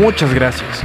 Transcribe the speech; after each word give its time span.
Muchas 0.00 0.32
gracias. 0.32 0.82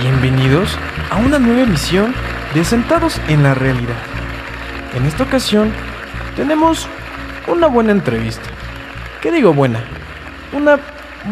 Bienvenidos 0.00 0.78
a 1.10 1.16
una 1.16 1.40
nueva 1.40 1.62
emisión 1.62 2.14
de 2.54 2.64
Sentados 2.64 3.20
en 3.26 3.42
la 3.42 3.54
Realidad. 3.54 3.96
En 4.94 5.04
esta 5.04 5.24
ocasión 5.24 5.72
tenemos 6.36 6.86
una 7.48 7.66
buena 7.66 7.90
entrevista. 7.90 8.48
¿Qué 9.20 9.32
digo 9.32 9.52
buena? 9.52 9.82
Una 10.56 10.78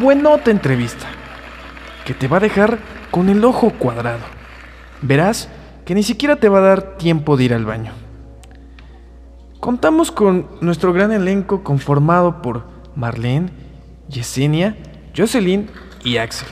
buenota 0.01 0.51
entrevista 0.51 1.07
que 2.05 2.15
te 2.15 2.27
va 2.27 2.39
a 2.39 2.41
dejar 2.41 2.81
con 3.13 3.29
el 3.29 3.45
ojo 3.45 3.71
cuadrado. 3.71 4.25
Verás 5.01 5.49
que 5.85 5.95
ni 5.95 6.03
siquiera 6.03 6.35
te 6.35 6.49
va 6.49 6.59
a 6.59 6.63
dar 6.63 6.97
tiempo 6.97 7.37
de 7.37 7.45
ir 7.45 7.55
al 7.55 7.65
baño. 7.65 7.93
Contamos 9.61 10.11
con 10.11 10.49
nuestro 10.61 10.93
gran 10.93 11.13
elenco 11.13 11.63
conformado 11.63 12.43
por 12.43 12.65
Marlene, 12.97 13.51
Yesenia, 14.09 14.77
Jocelyn 15.17 15.71
y 16.03 16.17
Axel. 16.17 16.49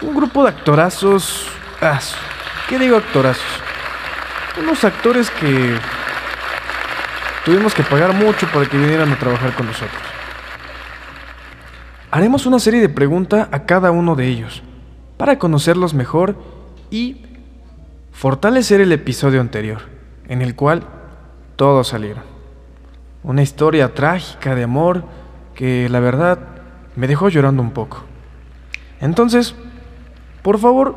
Un 0.00 0.14
grupo 0.14 0.44
de 0.44 0.50
actorazos... 0.50 1.48
Ah, 1.80 1.98
¿Qué 2.68 2.78
digo 2.78 2.96
actorazos? 2.96 3.44
Unos 4.60 4.84
actores 4.84 5.30
que 5.30 5.76
tuvimos 7.44 7.74
que 7.74 7.82
pagar 7.82 8.12
mucho 8.12 8.46
para 8.52 8.66
que 8.66 8.76
vinieran 8.76 9.10
a 9.10 9.18
trabajar 9.18 9.54
con 9.54 9.66
nosotros. 9.66 10.02
Haremos 12.10 12.46
una 12.46 12.58
serie 12.58 12.80
de 12.80 12.88
preguntas 12.88 13.48
a 13.50 13.64
cada 13.64 13.90
uno 13.90 14.14
de 14.14 14.26
ellos 14.28 14.62
para 15.16 15.38
conocerlos 15.38 15.94
mejor 15.94 16.36
y 16.90 17.22
fortalecer 18.12 18.80
el 18.80 18.92
episodio 18.92 19.40
anterior, 19.40 19.82
en 20.28 20.42
el 20.42 20.54
cual 20.54 20.84
todos 21.56 21.88
salieron. 21.88 22.22
Una 23.24 23.42
historia 23.42 23.94
trágica 23.94 24.54
de 24.54 24.62
amor 24.62 25.04
que 25.54 25.88
la 25.88 26.00
verdad 26.00 26.38
me 26.96 27.08
dejó 27.08 27.28
llorando 27.28 27.62
un 27.62 27.72
poco. 27.72 28.04
Entonces, 29.00 29.54
por 30.42 30.58
favor, 30.58 30.96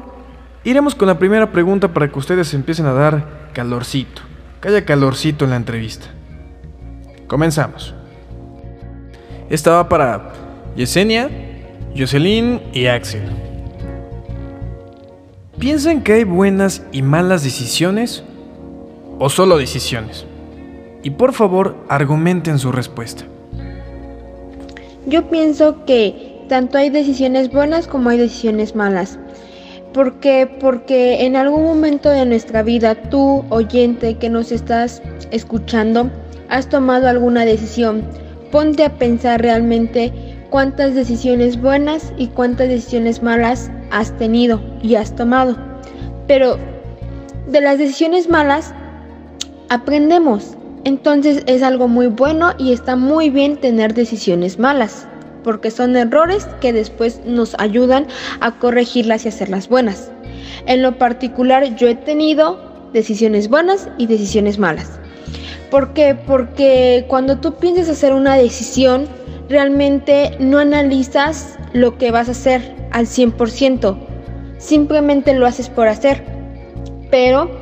iremos 0.63 0.95
con 0.95 1.07
la 1.07 1.19
primera 1.19 1.51
pregunta 1.51 1.93
para 1.93 2.09
que 2.09 2.19
ustedes 2.19 2.53
empiecen 2.53 2.85
a 2.85 2.93
dar 2.93 3.49
calorcito, 3.53 4.21
que 4.61 4.69
haya 4.69 4.85
calorcito 4.85 5.45
en 5.45 5.51
la 5.51 5.57
entrevista. 5.57 6.07
Comenzamos. 7.27 7.93
Esta 9.49 9.71
va 9.71 9.89
para 9.89 10.33
Yesenia, 10.75 11.29
Jocelyn 11.97 12.61
y 12.73 12.87
Axel. 12.87 13.23
¿Piensan 15.59 16.01
que 16.01 16.13
hay 16.13 16.23
buenas 16.23 16.83
y 16.91 17.01
malas 17.01 17.43
decisiones 17.43 18.23
o 19.19 19.29
solo 19.29 19.57
decisiones? 19.57 20.25
y 21.03 21.11
por 21.11 21.33
favor 21.33 21.75
argumenten 21.89 22.59
su 22.59 22.71
respuesta. 22.71 23.25
Yo 25.07 25.29
pienso 25.29 25.85
que 25.85 26.45
tanto 26.47 26.77
hay 26.77 26.89
decisiones 26.89 27.51
buenas 27.51 27.87
como 27.87 28.09
hay 28.09 28.17
decisiones 28.17 28.75
malas. 28.75 29.17
¿Por 29.93 30.19
qué? 30.19 30.47
Porque 30.59 31.25
en 31.25 31.35
algún 31.35 31.63
momento 31.63 32.09
de 32.09 32.25
nuestra 32.25 32.63
vida, 32.63 32.95
tú, 32.95 33.43
oyente 33.49 34.17
que 34.17 34.29
nos 34.29 34.51
estás 34.51 35.01
escuchando, 35.31 36.09
has 36.49 36.69
tomado 36.69 37.07
alguna 37.07 37.45
decisión. 37.45 38.03
Ponte 38.51 38.85
a 38.85 38.97
pensar 38.97 39.41
realmente 39.41 40.13
cuántas 40.49 40.95
decisiones 40.95 41.61
buenas 41.61 42.13
y 42.17 42.27
cuántas 42.27 42.69
decisiones 42.69 43.21
malas 43.21 43.71
has 43.91 44.17
tenido 44.17 44.61
y 44.81 44.95
has 44.95 45.15
tomado. 45.15 45.57
Pero 46.27 46.57
de 47.47 47.61
las 47.61 47.77
decisiones 47.77 48.29
malas 48.29 48.73
aprendemos 49.69 50.55
entonces 50.83 51.43
es 51.45 51.61
algo 51.61 51.87
muy 51.87 52.07
bueno 52.07 52.51
y 52.57 52.73
está 52.73 52.95
muy 52.95 53.29
bien 53.29 53.57
tener 53.57 53.93
decisiones 53.93 54.57
malas, 54.57 55.07
porque 55.43 55.71
son 55.71 55.95
errores 55.95 56.47
que 56.59 56.73
después 56.73 57.21
nos 57.25 57.55
ayudan 57.59 58.07
a 58.39 58.57
corregirlas 58.59 59.25
y 59.25 59.29
hacerlas 59.29 59.67
buenas. 59.67 60.11
En 60.65 60.81
lo 60.81 60.97
particular 60.97 61.75
yo 61.75 61.87
he 61.87 61.95
tenido 61.95 62.59
decisiones 62.93 63.49
buenas 63.49 63.87
y 63.97 64.07
decisiones 64.07 64.59
malas. 64.59 64.99
¿Por 65.69 65.93
qué? 65.93 66.15
Porque 66.15 67.05
cuando 67.07 67.37
tú 67.39 67.55
piensas 67.55 67.89
hacer 67.89 68.13
una 68.13 68.35
decisión, 68.35 69.07
realmente 69.47 70.35
no 70.39 70.59
analizas 70.59 71.57
lo 71.73 71.97
que 71.97 72.11
vas 72.11 72.27
a 72.27 72.31
hacer 72.31 72.75
al 72.91 73.05
100%, 73.05 73.97
simplemente 74.57 75.33
lo 75.33 75.45
haces 75.47 75.69
por 75.69 75.87
hacer. 75.87 76.23
Pero 77.09 77.60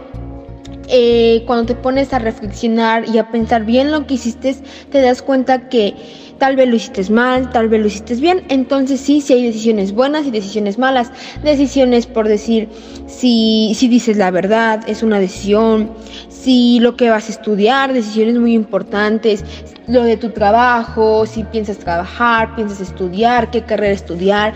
eh, 0.89 1.43
cuando 1.45 1.65
te 1.65 1.75
pones 1.75 2.13
a 2.13 2.19
reflexionar 2.19 3.07
y 3.07 3.17
a 3.17 3.31
pensar 3.31 3.65
bien 3.65 3.91
lo 3.91 4.07
que 4.07 4.15
hiciste, 4.15 4.55
te 4.91 5.01
das 5.01 5.21
cuenta 5.21 5.69
que 5.69 5.95
tal 6.39 6.55
vez 6.55 6.67
lo 6.67 6.75
hiciste 6.75 7.11
mal, 7.11 7.51
tal 7.51 7.69
vez 7.69 7.81
lo 7.81 7.87
hiciste 7.87 8.15
bien. 8.15 8.43
Entonces 8.49 8.99
sí, 8.99 9.21
sí 9.21 9.33
hay 9.33 9.43
decisiones 9.43 9.93
buenas 9.93 10.25
y 10.25 10.31
decisiones 10.31 10.79
malas. 10.79 11.11
Decisiones 11.43 12.07
por 12.07 12.27
decir 12.27 12.69
si, 13.05 13.73
si 13.75 13.87
dices 13.87 14.17
la 14.17 14.31
verdad, 14.31 14.81
es 14.87 15.03
una 15.03 15.19
decisión. 15.19 15.91
Si 16.29 16.79
lo 16.79 16.95
que 16.95 17.09
vas 17.09 17.27
a 17.27 17.31
estudiar, 17.31 17.93
decisiones 17.93 18.37
muy 18.37 18.53
importantes. 18.53 19.43
Lo 19.87 20.03
de 20.03 20.17
tu 20.17 20.29
trabajo, 20.29 21.25
si 21.25 21.43
piensas 21.43 21.77
trabajar, 21.77 22.55
piensas 22.55 22.79
estudiar, 22.79 23.51
qué 23.51 23.63
carrera 23.63 23.93
estudiar. 23.93 24.53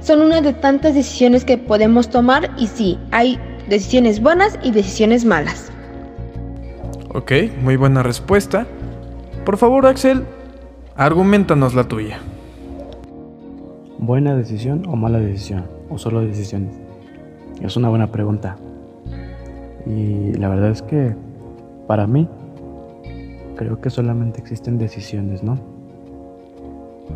Son 0.00 0.22
una 0.22 0.40
de 0.40 0.52
tantas 0.52 0.94
decisiones 0.94 1.44
que 1.44 1.58
podemos 1.58 2.08
tomar 2.08 2.50
y 2.58 2.66
sí, 2.66 2.98
hay 3.10 3.38
decisiones 3.68 4.20
buenas 4.20 4.58
y 4.62 4.70
decisiones 4.70 5.24
malas. 5.24 5.72
Ok, 7.16 7.32
muy 7.62 7.76
buena 7.76 8.02
respuesta. 8.02 8.66
Por 9.46 9.56
favor, 9.56 9.86
Axel, 9.86 10.24
argumentanos 10.96 11.74
la 11.74 11.84
tuya. 11.84 12.18
¿Buena 13.98 14.36
decisión 14.36 14.82
o 14.86 14.96
mala 14.96 15.18
decisión? 15.18 15.64
¿O 15.88 15.96
solo 15.96 16.20
decisiones? 16.20 16.78
Es 17.62 17.74
una 17.78 17.88
buena 17.88 18.08
pregunta. 18.08 18.58
Y 19.86 20.34
la 20.34 20.50
verdad 20.50 20.68
es 20.68 20.82
que 20.82 21.16
para 21.86 22.06
mí 22.06 22.28
creo 23.56 23.80
que 23.80 23.88
solamente 23.88 24.38
existen 24.38 24.76
decisiones, 24.76 25.42
¿no? 25.42 25.58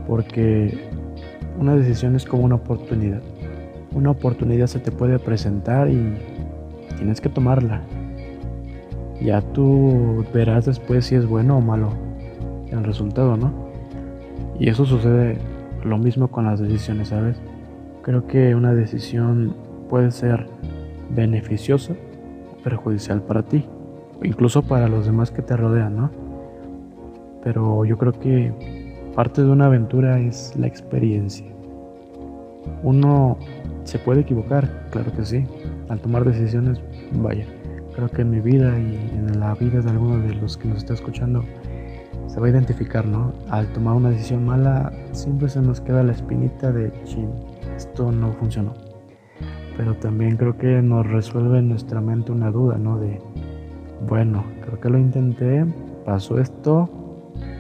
Porque 0.09 0.78
una 1.59 1.77
decisión 1.77 2.17
es 2.17 2.25
como 2.25 2.44
una 2.44 2.55
oportunidad. 2.55 3.21
Una 3.93 4.12
oportunidad 4.12 4.67
se 4.67 4.78
te 4.78 4.93
puede 4.93 5.19
presentar 5.19 5.91
y 5.91 6.15
tienes 6.97 7.21
que 7.21 7.28
tomarla. 7.28 7.82
Ya 9.20 9.42
tú 9.42 10.25
verás 10.32 10.66
después 10.66 11.06
si 11.06 11.14
es 11.14 11.26
bueno 11.26 11.58
o 11.58 11.60
malo 11.60 11.91
el 12.70 12.84
resultado, 12.84 13.36
¿no? 13.36 13.53
Y 14.58 14.69
eso 14.69 14.84
sucede 14.84 15.38
lo 15.84 15.98
mismo 15.98 16.28
con 16.28 16.44
las 16.47 16.60
decisiones, 16.60 17.08
¿sabes? 17.08 17.41
Creo 18.03 18.26
que 18.26 18.54
una 18.54 18.75
decisión 18.75 19.54
puede 19.88 20.10
ser 20.10 20.47
beneficiosa 21.10 21.94
o 22.53 22.62
perjudicial 22.62 23.22
para 23.22 23.42
ti, 23.42 23.64
incluso 24.22 24.62
para 24.62 24.88
los 24.88 25.06
demás 25.06 25.31
que 25.31 25.42
te 25.42 25.56
rodean, 25.56 25.97
¿no? 25.97 26.10
Pero 27.42 27.84
yo 27.84 27.98
creo 27.98 28.12
que 28.12 28.52
parte 29.14 29.42
de 29.42 29.50
una 29.50 29.66
aventura 29.66 30.19
es 30.20 30.54
la 30.58 30.66
experiencia. 30.66 31.47
Uno 32.82 33.38
se 33.84 33.98
puede 33.98 34.20
equivocar, 34.20 34.87
claro 34.91 35.12
que 35.12 35.25
sí. 35.25 35.47
Al 35.88 36.00
tomar 36.00 36.25
decisiones, 36.25 36.81
vaya, 37.12 37.47
creo 37.95 38.09
que 38.09 38.23
en 38.23 38.31
mi 38.31 38.41
vida 38.41 38.78
y 38.78 39.11
en 39.15 39.41
la 39.41 39.55
vida 39.55 39.81
de 39.81 39.91
alguno 39.91 40.19
de 40.19 40.34
los 40.34 40.56
que 40.56 40.69
nos 40.69 40.78
está 40.78 40.95
escuchando 40.95 41.45
se 42.27 42.39
va 42.39 42.47
a 42.47 42.51
identificar, 42.51 43.06
¿no? 43.06 43.33
Al 43.49 43.67
tomar 43.73 43.97
una 43.97 44.11
decisión 44.11 44.47
mala 44.47 44.93
siempre 45.12 45.49
se 45.49 45.61
nos 45.61 45.81
queda 45.81 46.03
la 46.03 46.12
espinita 46.12 46.70
de, 46.70 46.93
chin, 47.05 47.29
esto 47.76 48.12
no 48.12 48.32
funcionó. 48.32 48.75
Pero 49.76 49.94
también 49.97 50.37
creo 50.37 50.56
que 50.56 50.81
nos 50.82 51.06
resuelve 51.06 51.59
en 51.59 51.70
nuestra 51.70 52.00
mente 52.00 52.31
una 52.31 52.50
duda, 52.50 52.79
¿no? 52.79 52.99
De, 52.99 53.20
bueno, 54.09 54.44
creo 54.64 54.79
que 54.81 54.91
lo 54.91 54.99
intenté, 54.99 55.67
pasó 56.05 56.38
esto, 56.38 56.88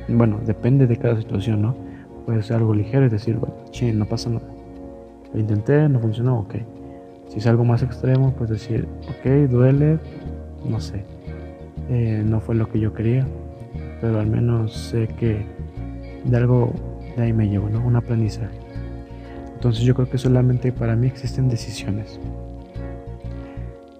bueno, 0.08 0.38
depende 0.46 0.86
de 0.86 0.96
cada 0.96 1.16
situación, 1.16 1.62
¿no? 1.62 1.74
Puede 2.26 2.42
ser 2.42 2.58
algo 2.58 2.74
ligero 2.74 3.06
y 3.06 3.08
decir, 3.08 3.36
bueno, 3.36 3.56
chin, 3.70 3.98
no 3.98 4.06
pasa 4.06 4.30
nada. 4.30 4.46
Lo 5.32 5.40
intenté, 5.40 5.88
no 5.88 5.98
funcionó, 5.98 6.40
ok. 6.40 6.54
Si 7.30 7.38
es 7.38 7.46
algo 7.46 7.64
más 7.64 7.84
extremo, 7.84 8.34
pues 8.36 8.50
decir, 8.50 8.88
ok, 9.08 9.48
duele, 9.48 10.00
no 10.68 10.80
sé, 10.80 11.04
eh, 11.88 12.24
no 12.26 12.40
fue 12.40 12.56
lo 12.56 12.68
que 12.68 12.80
yo 12.80 12.92
quería, 12.92 13.24
pero 14.00 14.18
al 14.18 14.26
menos 14.26 14.74
sé 14.74 15.06
que 15.06 15.46
de 16.24 16.36
algo 16.36 16.72
de 17.16 17.22
ahí 17.22 17.32
me 17.32 17.48
llevo, 17.48 17.68
¿no? 17.68 17.86
Un 17.86 17.94
aprendizaje. 17.94 18.58
Entonces 19.54 19.84
yo 19.84 19.94
creo 19.94 20.10
que 20.10 20.18
solamente 20.18 20.72
para 20.72 20.96
mí 20.96 21.06
existen 21.06 21.48
decisiones. 21.48 22.18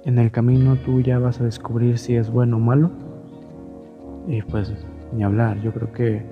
En 0.04 0.18
el 0.18 0.32
camino 0.32 0.74
tú 0.74 1.00
ya 1.00 1.20
vas 1.20 1.40
a 1.40 1.44
descubrir 1.44 1.98
si 1.98 2.16
es 2.16 2.30
bueno 2.30 2.56
o 2.56 2.60
malo. 2.60 2.90
Y 4.26 4.42
pues 4.42 4.72
ni 5.12 5.22
hablar, 5.22 5.60
yo 5.60 5.72
creo 5.72 5.92
que 5.92 6.22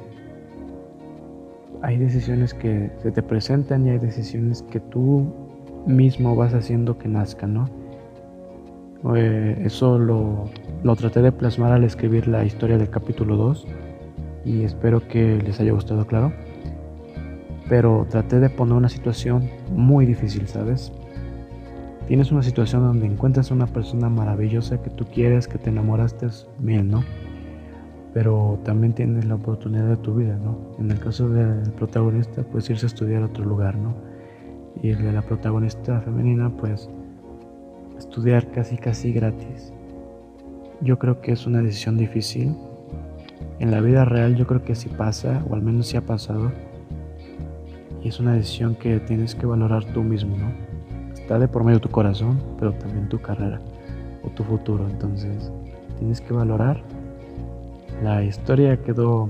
hay 1.81 1.97
decisiones 1.97 2.55
que 2.55 2.91
se 3.03 3.13
te 3.13 3.23
presentan 3.23 3.87
y 3.87 3.91
hay 3.91 3.99
decisiones 3.99 4.63
que 4.63 4.81
tú 4.81 5.48
mismo 5.87 6.37
vas 6.37 6.55
haciendo 6.55 6.99
que 6.99 7.09
nazca, 7.09 7.47
¿no? 7.47 7.69
Eh, 9.15 9.63
eso 9.65 9.99
lo, 9.99 10.51
lo 10.83 10.97
traté 10.97 11.23
de 11.23 11.31
plasmar 11.31 11.73
al 11.73 11.85
escribir 11.85 12.27
la 12.27 12.45
historia 12.45 12.79
del 12.79 12.91
capítulo 12.91 13.37
2 13.37 13.67
y 14.45 14.63
espero 14.63 15.07
que 15.07 15.37
les 15.37 15.61
haya 15.61 15.73
gustado, 15.73 16.07
claro. 16.07 16.33
pero 17.69 18.07
traté 18.09 18.41
de 18.41 18.51
poner 18.51 18.75
una 18.75 18.89
situación 18.89 19.49
muy 19.73 20.07
difícil, 20.07 20.49
¿sabes? 20.49 20.93
Tienes 22.07 22.33
una 22.33 22.43
situación 22.43 22.83
donde 22.83 23.07
encuentras 23.07 23.51
a 23.51 23.55
una 23.55 23.67
persona 23.67 24.09
maravillosa 24.09 24.81
que 24.81 24.89
tú 24.89 25.05
quieres, 25.05 25.47
que 25.47 25.59
te 25.59 25.69
enamoraste 25.69 26.29
bien, 26.59 26.91
¿no? 26.91 27.05
Pero 28.15 28.59
también 28.65 28.95
tienes 28.95 29.27
la 29.27 29.35
oportunidad 29.35 29.87
de 29.87 29.97
tu 29.99 30.15
vida, 30.15 30.39
¿no? 30.39 30.59
En 30.79 30.91
el 30.91 30.99
caso 30.99 31.29
del 31.29 31.71
protagonista, 31.73 32.43
pues 32.43 32.71
irse 32.71 32.87
a 32.87 32.89
estudiar 32.89 33.23
a 33.23 33.27
otro 33.27 33.45
lugar, 33.45 33.77
¿no? 33.77 33.95
Y 34.83 34.91
el 34.91 35.03
de 35.03 35.13
la 35.13 35.23
protagonista 35.23 36.01
femenina, 36.01 36.51
pues 36.51 36.89
estudiar 37.99 38.51
casi 38.51 38.77
casi 38.77 39.13
gratis. 39.13 39.73
Yo 40.81 40.99
creo 40.99 41.21
que 41.21 41.33
es 41.33 41.47
una 41.47 41.63
decisión 41.63 41.97
difícil. 41.97 42.55
En 43.59 43.71
la 43.71 43.81
vida 43.81 44.05
real 44.05 44.37
yo 44.37 44.47
creo 44.47 44.63
que 44.63 44.75
sí 44.75 44.89
pasa, 44.89 45.45
o 45.51 45.55
al 45.55 45.63
menos 45.63 45.89
sí 45.89 45.97
ha 45.97 46.07
pasado. 46.07 46.53
Y 48.03 48.09
es 48.09 48.21
una 48.21 48.35
decisión 48.35 48.77
que 48.77 49.01
tienes 49.01 49.35
que 49.35 49.47
valorar 49.47 49.85
tú 49.93 50.03
mismo, 50.05 50.37
¿no? 50.37 50.69
está 51.29 51.39
de 51.39 51.47
por 51.47 51.63
medio 51.63 51.79
tu 51.79 51.91
corazón, 51.91 52.41
pero 52.59 52.73
también 52.73 53.07
tu 53.11 53.21
carrera 53.21 53.61
o 54.23 54.31
tu 54.31 54.45
futuro. 54.45 54.89
Entonces, 54.89 55.53
tienes 55.99 56.23
que 56.23 56.33
valorar. 56.33 56.83
La 58.03 58.25
historia 58.25 58.81
quedó 58.83 59.29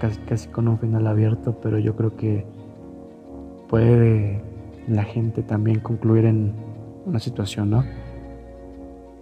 casi, 0.00 0.20
casi 0.20 0.48
con 0.48 0.68
un 0.68 0.78
final 0.78 1.06
abierto, 1.06 1.58
pero 1.62 1.78
yo 1.78 1.96
creo 1.96 2.14
que 2.14 2.44
puede 3.70 4.42
la 4.90 5.04
gente 5.04 5.42
también 5.42 5.80
concluir 5.80 6.24
en 6.24 6.52
una 7.06 7.18
situación, 7.18 7.70
¿no? 7.70 7.84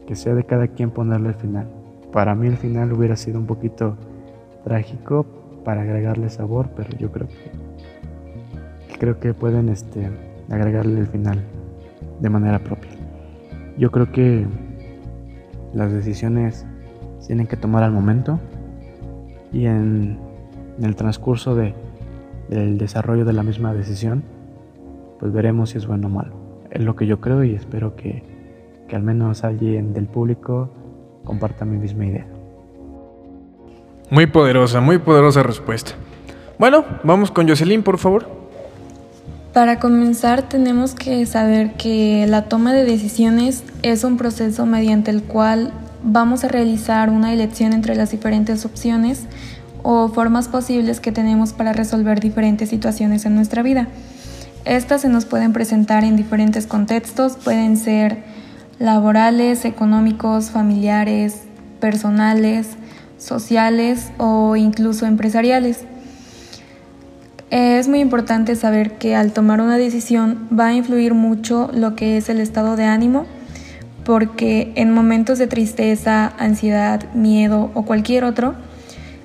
Que 0.06 0.17
sea 0.17 0.35
de 0.35 0.44
cada 0.44 0.69
quien 0.69 0.91
ponerle 0.91 1.29
el 1.29 1.35
final. 1.35 1.69
Para 2.12 2.35
mí 2.35 2.47
el 2.47 2.56
final 2.56 2.93
hubiera 2.93 3.17
sido 3.17 3.38
un 3.38 3.47
poquito 3.47 3.97
trágico 4.65 5.26
para 5.65 5.82
agregarle 5.82 6.31
sabor, 6.31 6.70
pero 6.75 6.97
yo 6.99 7.12
creo 7.12 7.29
que 7.29 8.99
creo 8.99 9.20
que 9.20 9.32
pueden 9.32 9.69
este 9.69 10.11
agregarle 10.50 11.00
el 11.00 11.06
final 11.06 11.38
de 12.21 12.31
manera 12.31 12.59
propia. 12.59 12.91
Yo 13.76 13.91
creo 13.91 14.11
que 14.11 14.47
las 15.73 15.93
decisiones 15.93 16.67
tienen 17.26 17.47
que 17.47 17.56
tomar 17.56 17.82
al 17.82 17.93
momento 17.93 18.41
y 19.53 19.67
en, 19.67 20.19
el 20.82 20.97
transcurso 20.97 21.55
de, 21.55 21.75
del 22.49 22.79
desarrollo 22.79 23.25
de 23.25 23.32
la 23.32 23.43
misma 23.43 23.75
decisión, 23.75 24.23
pues 25.19 25.32
veremos 25.32 25.70
si 25.70 25.79
es 25.79 25.87
bueno 25.87 26.09
o 26.09 26.11
malo. 26.11 26.35
Es 26.70 26.82
lo 26.82 26.97
que 26.97 27.06
yo 27.06 27.20
creo 27.20 27.44
y 27.44 27.55
espero 27.55 27.97
que, 27.97 28.23
que 28.88 28.97
al 28.97 29.03
menos 29.03 29.44
alguien 29.44 29.93
del 29.93 30.06
público 30.06 30.70
comparta 31.25 31.65
mi 31.65 31.79
misma 31.79 32.06
idea. 32.06 32.26
Muy 34.11 34.26
poderosa, 34.26 34.81
muy 34.81 34.99
poderosa 34.99 35.43
respuesta. 35.43 35.93
Bueno, 36.59 36.85
vamos 37.05 37.31
con 37.31 37.49
Jocelyn, 37.49 37.82
por 37.82 37.99
favor. 37.99 38.26
Para 39.53 39.79
comenzar 39.79 40.49
tenemos 40.49 40.94
que 40.94 41.25
saber 41.26 41.75
que 41.75 42.26
la 42.29 42.44
toma 42.44 42.73
de 42.73 42.85
decisiones 42.85 43.64
es 43.82 44.05
un 44.05 44.17
proceso 44.17 44.67
mediante 44.67 45.11
el 45.11 45.23
cual 45.23 45.73
vamos 46.03 46.44
a 46.44 46.49
realizar 46.49 47.11
una 47.11 47.32
elección 47.32 47.73
entre 47.73 47.94
las 47.97 48.11
diferentes 48.11 48.64
opciones 48.64 49.26
o 49.82 50.09
formas 50.09 50.49
posibles 50.49 51.00
que 51.00 51.12
tenemos 51.12 51.53
para 51.53 51.73
resolver 51.73 52.21
diferentes 52.21 52.69
situaciones 52.69 53.25
en 53.26 53.35
nuestra 53.35 53.62
vida. 53.62 53.88
Estas 54.69 55.00
se 55.00 55.09
nos 55.09 55.25
pueden 55.25 55.55
presentar 55.55 56.05
en 56.05 56.15
diferentes 56.15 56.67
contextos, 56.67 57.38
pueden 57.43 57.79
ser 57.79 58.19
laborales, 58.79 59.65
económicos, 59.65 60.50
familiares, 60.50 61.44
personales, 61.81 62.69
sociales 63.17 64.11
o 64.19 64.56
incluso 64.56 65.06
empresariales. 65.06 65.85
Es 67.49 67.88
muy 67.88 68.00
importante 68.00 68.56
saber 68.56 68.99
que 68.99 69.17
al 69.17 69.32
tomar 69.32 69.62
una 69.62 69.79
decisión 69.79 70.47
va 70.53 70.67
a 70.67 70.75
influir 70.75 71.14
mucho 71.14 71.71
lo 71.73 71.97
que 71.97 72.19
es 72.19 72.29
el 72.29 72.38
estado 72.38 72.76
de 72.76 72.85
ánimo, 72.85 73.25
porque 74.05 74.73
en 74.75 74.93
momentos 74.93 75.38
de 75.38 75.47
tristeza, 75.47 76.35
ansiedad, 76.38 77.11
miedo 77.14 77.71
o 77.73 77.87
cualquier 77.87 78.25
otro, 78.25 78.55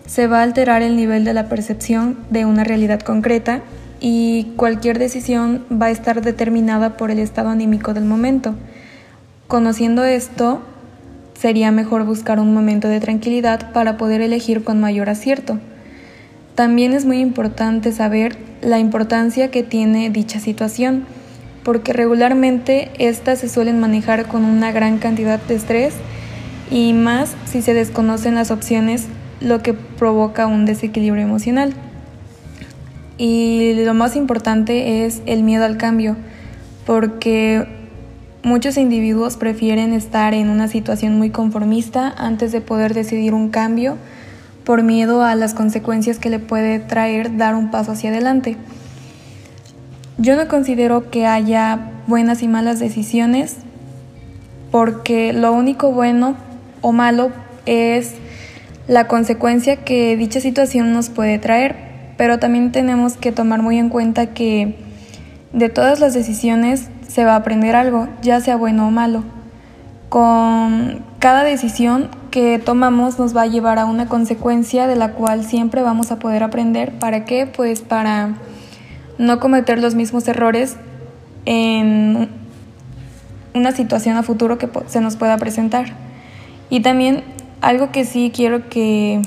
se 0.06 0.28
va 0.28 0.40
a 0.40 0.44
alterar 0.44 0.84
el 0.84 0.96
nivel 0.96 1.26
de 1.26 1.34
la 1.34 1.50
percepción 1.50 2.18
de 2.30 2.46
una 2.46 2.64
realidad 2.64 3.02
concreta 3.02 3.62
y 4.06 4.52
cualquier 4.58 5.00
decisión 5.00 5.64
va 5.72 5.86
a 5.86 5.92
estar 5.92 6.22
determinada 6.22 6.98
por 6.98 7.10
el 7.10 7.20
estado 7.20 7.48
anímico 7.48 7.94
del 7.94 8.04
momento. 8.04 8.54
Conociendo 9.48 10.04
esto, 10.04 10.62
sería 11.40 11.72
mejor 11.72 12.04
buscar 12.04 12.38
un 12.42 12.54
momento 12.54 12.90
de 12.90 13.00
tranquilidad 13.00 13.72
para 13.72 13.96
poder 13.96 14.20
elegir 14.20 14.66
con 14.66 14.82
mayor 14.82 15.08
acierto. 15.08 15.58
También 16.54 16.92
es 16.92 17.06
muy 17.06 17.20
importante 17.20 17.94
saber 17.94 18.36
la 18.62 18.78
importancia 18.78 19.50
que 19.52 19.64
tiene 19.64 20.10
dicha 20.10 20.42
situación, 20.42 21.06
porque 21.64 21.94
regularmente 21.94 22.92
estas 23.00 23.40
se 23.40 23.48
suelen 23.48 23.80
manejar 23.80 24.28
con 24.28 24.44
una 24.44 24.74
gran 24.74 24.98
cantidad 24.98 25.42
de 25.42 25.56
estrés 25.56 25.94
y 26.70 26.92
más 26.92 27.38
si 27.46 27.62
se 27.62 27.74
desconocen 27.74 28.36
las 28.36 28.52
opciones, 28.52 29.06
lo 29.40 29.64
que 29.64 29.72
provoca 29.74 30.46
un 30.46 30.66
desequilibrio 30.66 31.24
emocional. 31.24 31.74
Y 33.26 33.86
lo 33.86 33.94
más 33.94 34.18
importante 34.18 35.06
es 35.06 35.22
el 35.26 35.44
miedo 35.44 35.64
al 35.64 35.78
cambio, 35.78 36.18
porque 36.86 37.66
muchos 38.44 38.76
individuos 38.76 39.38
prefieren 39.38 39.94
estar 39.94 40.34
en 40.34 40.50
una 40.50 40.68
situación 40.68 41.18
muy 41.18 41.30
conformista 41.30 42.14
antes 42.18 42.52
de 42.52 42.60
poder 42.60 42.94
decidir 42.94 43.34
un 43.34 43.48
cambio 43.48 43.96
por 44.66 44.84
miedo 44.84 45.24
a 45.24 45.36
las 45.36 45.54
consecuencias 45.54 46.20
que 46.20 46.30
le 46.30 46.40
puede 46.40 46.80
traer 46.80 47.38
dar 47.38 47.56
un 47.56 47.72
paso 47.72 47.94
hacia 47.94 48.10
adelante. 48.10 48.58
Yo 50.18 50.36
no 50.36 50.50
considero 50.50 51.10
que 51.10 51.26
haya 51.26 51.92
buenas 52.08 52.44
y 52.44 52.50
malas 52.50 52.80
decisiones 52.80 53.56
porque 54.70 55.32
lo 55.32 55.54
único 55.54 55.94
bueno 55.94 56.36
o 56.82 56.92
malo 56.92 57.32
es 57.66 58.16
la 58.90 59.08
consecuencia 59.08 59.78
que 59.86 60.18
dicha 60.18 60.42
situación 60.42 60.92
nos 60.92 61.08
puede 61.08 61.40
traer, 61.40 61.93
pero 62.18 62.40
también 62.40 62.72
tenemos 62.72 63.18
que 63.18 63.32
tomar 63.32 63.62
muy 63.62 63.78
en 63.78 63.90
cuenta 63.90 64.28
que 64.28 64.76
de 65.52 65.70
todas 65.70 66.00
las 66.00 66.14
decisiones 66.14 66.90
se 67.08 67.26
va 67.26 67.34
a 67.34 67.38
aprender 67.38 67.76
algo, 67.76 68.08
ya 68.22 68.40
sea 68.40 68.56
bueno 68.56 68.88
o 68.88 68.92
malo. 68.92 69.24
Con 70.10 71.04
cada 71.20 71.44
decisión 71.44 72.10
que 72.32 72.60
tomamos 72.60 73.20
nos 73.20 73.36
va 73.36 73.44
a 73.44 73.48
llevar 73.48 73.80
a 73.80 73.86
una 73.86 74.08
consecuencia 74.08 74.88
de 74.88 74.96
la 74.96 75.12
cual 75.12 75.46
siempre 75.46 75.82
vamos 75.82 76.12
a 76.12 76.20
poder 76.20 76.44
aprender. 76.44 76.92
¿Para 77.00 77.26
qué? 77.26 77.48
Pues 77.48 77.82
para 77.82 78.36
no 79.18 79.40
cometer 79.40 79.80
los 79.80 79.96
mismos 79.96 80.28
errores 80.28 80.78
en 81.46 82.30
una 83.54 83.72
situación 83.72 84.18
a 84.18 84.24
futuro 84.24 84.58
que 84.58 84.70
se 84.88 85.02
nos 85.02 85.16
pueda 85.16 85.38
presentar. 85.38 85.94
Y 86.70 86.82
también 86.82 87.24
algo 87.62 87.92
que 87.92 88.06
sí 88.06 88.32
quiero 88.34 88.70
que 88.70 89.22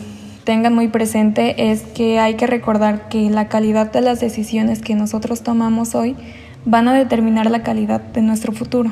tengan 0.46 0.74
muy 0.74 0.86
presente 0.86 1.72
es 1.72 1.82
que 1.82 2.20
hay 2.20 2.36
que 2.36 2.46
recordar 2.46 3.08
que 3.08 3.28
la 3.30 3.48
calidad 3.48 3.90
de 3.90 4.00
las 4.00 4.20
decisiones 4.20 4.80
que 4.80 4.94
nosotros 4.94 5.42
tomamos 5.42 5.96
hoy 5.96 6.16
van 6.64 6.86
a 6.86 6.94
determinar 6.94 7.50
la 7.50 7.64
calidad 7.64 8.00
de 8.00 8.22
nuestro 8.22 8.52
futuro. 8.52 8.90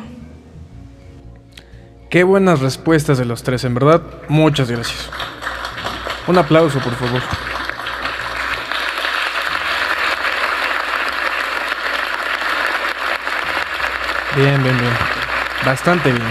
Qué 2.10 2.24
buenas 2.24 2.58
respuestas 2.60 3.18
de 3.18 3.24
los 3.24 3.44
tres, 3.44 3.62
en 3.62 3.74
verdad. 3.74 4.02
Muchas 4.28 4.68
gracias. 4.68 5.08
Un 6.26 6.38
aplauso, 6.38 6.80
por 6.80 6.94
favor. 6.94 7.22
Bien, 14.36 14.60
bien, 14.60 14.76
bien. 14.76 14.92
Bastante 15.64 16.10
bien. 16.10 16.26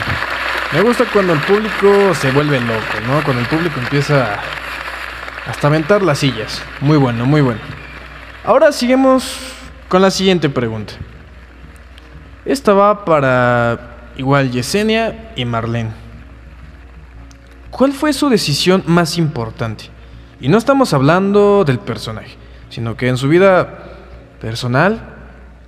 Me 0.74 0.82
gusta 0.82 1.06
cuando 1.14 1.32
el 1.32 1.40
público 1.40 2.14
se 2.14 2.30
vuelve 2.32 2.60
loco, 2.60 3.00
¿no? 3.08 3.24
Cuando 3.24 3.42
el 3.42 3.48
público 3.48 3.80
empieza 3.80 4.42
hasta 5.48 5.68
aventar 5.68 6.02
las 6.02 6.20
sillas. 6.20 6.62
Muy 6.82 6.98
bueno, 6.98 7.26
muy 7.26 7.42
bueno. 7.42 7.60
Ahora 8.44 8.72
seguimos 8.72 9.38
con 9.90 10.02
la 10.02 10.12
siguiente 10.12 10.50
pregunta. 10.50 10.94
Esta 12.46 12.74
va 12.74 13.06
para 13.06 14.12
igual 14.18 14.52
Yesenia 14.52 15.32
y 15.36 15.46
Marlene. 15.46 15.92
¿Cuál 17.72 17.94
fue 17.94 18.14
su 18.14 18.30
decisión 18.30 18.84
más 18.86 19.18
importante? 19.18 19.86
Y 20.40 20.50
no 20.50 20.58
estamos 20.58 20.94
hablando 20.94 21.64
del 21.64 21.80
personaje, 21.80 22.36
sino 22.70 22.98
que 22.98 23.08
en 23.08 23.18
su 23.18 23.30
vida 23.30 23.80
personal, 24.42 25.02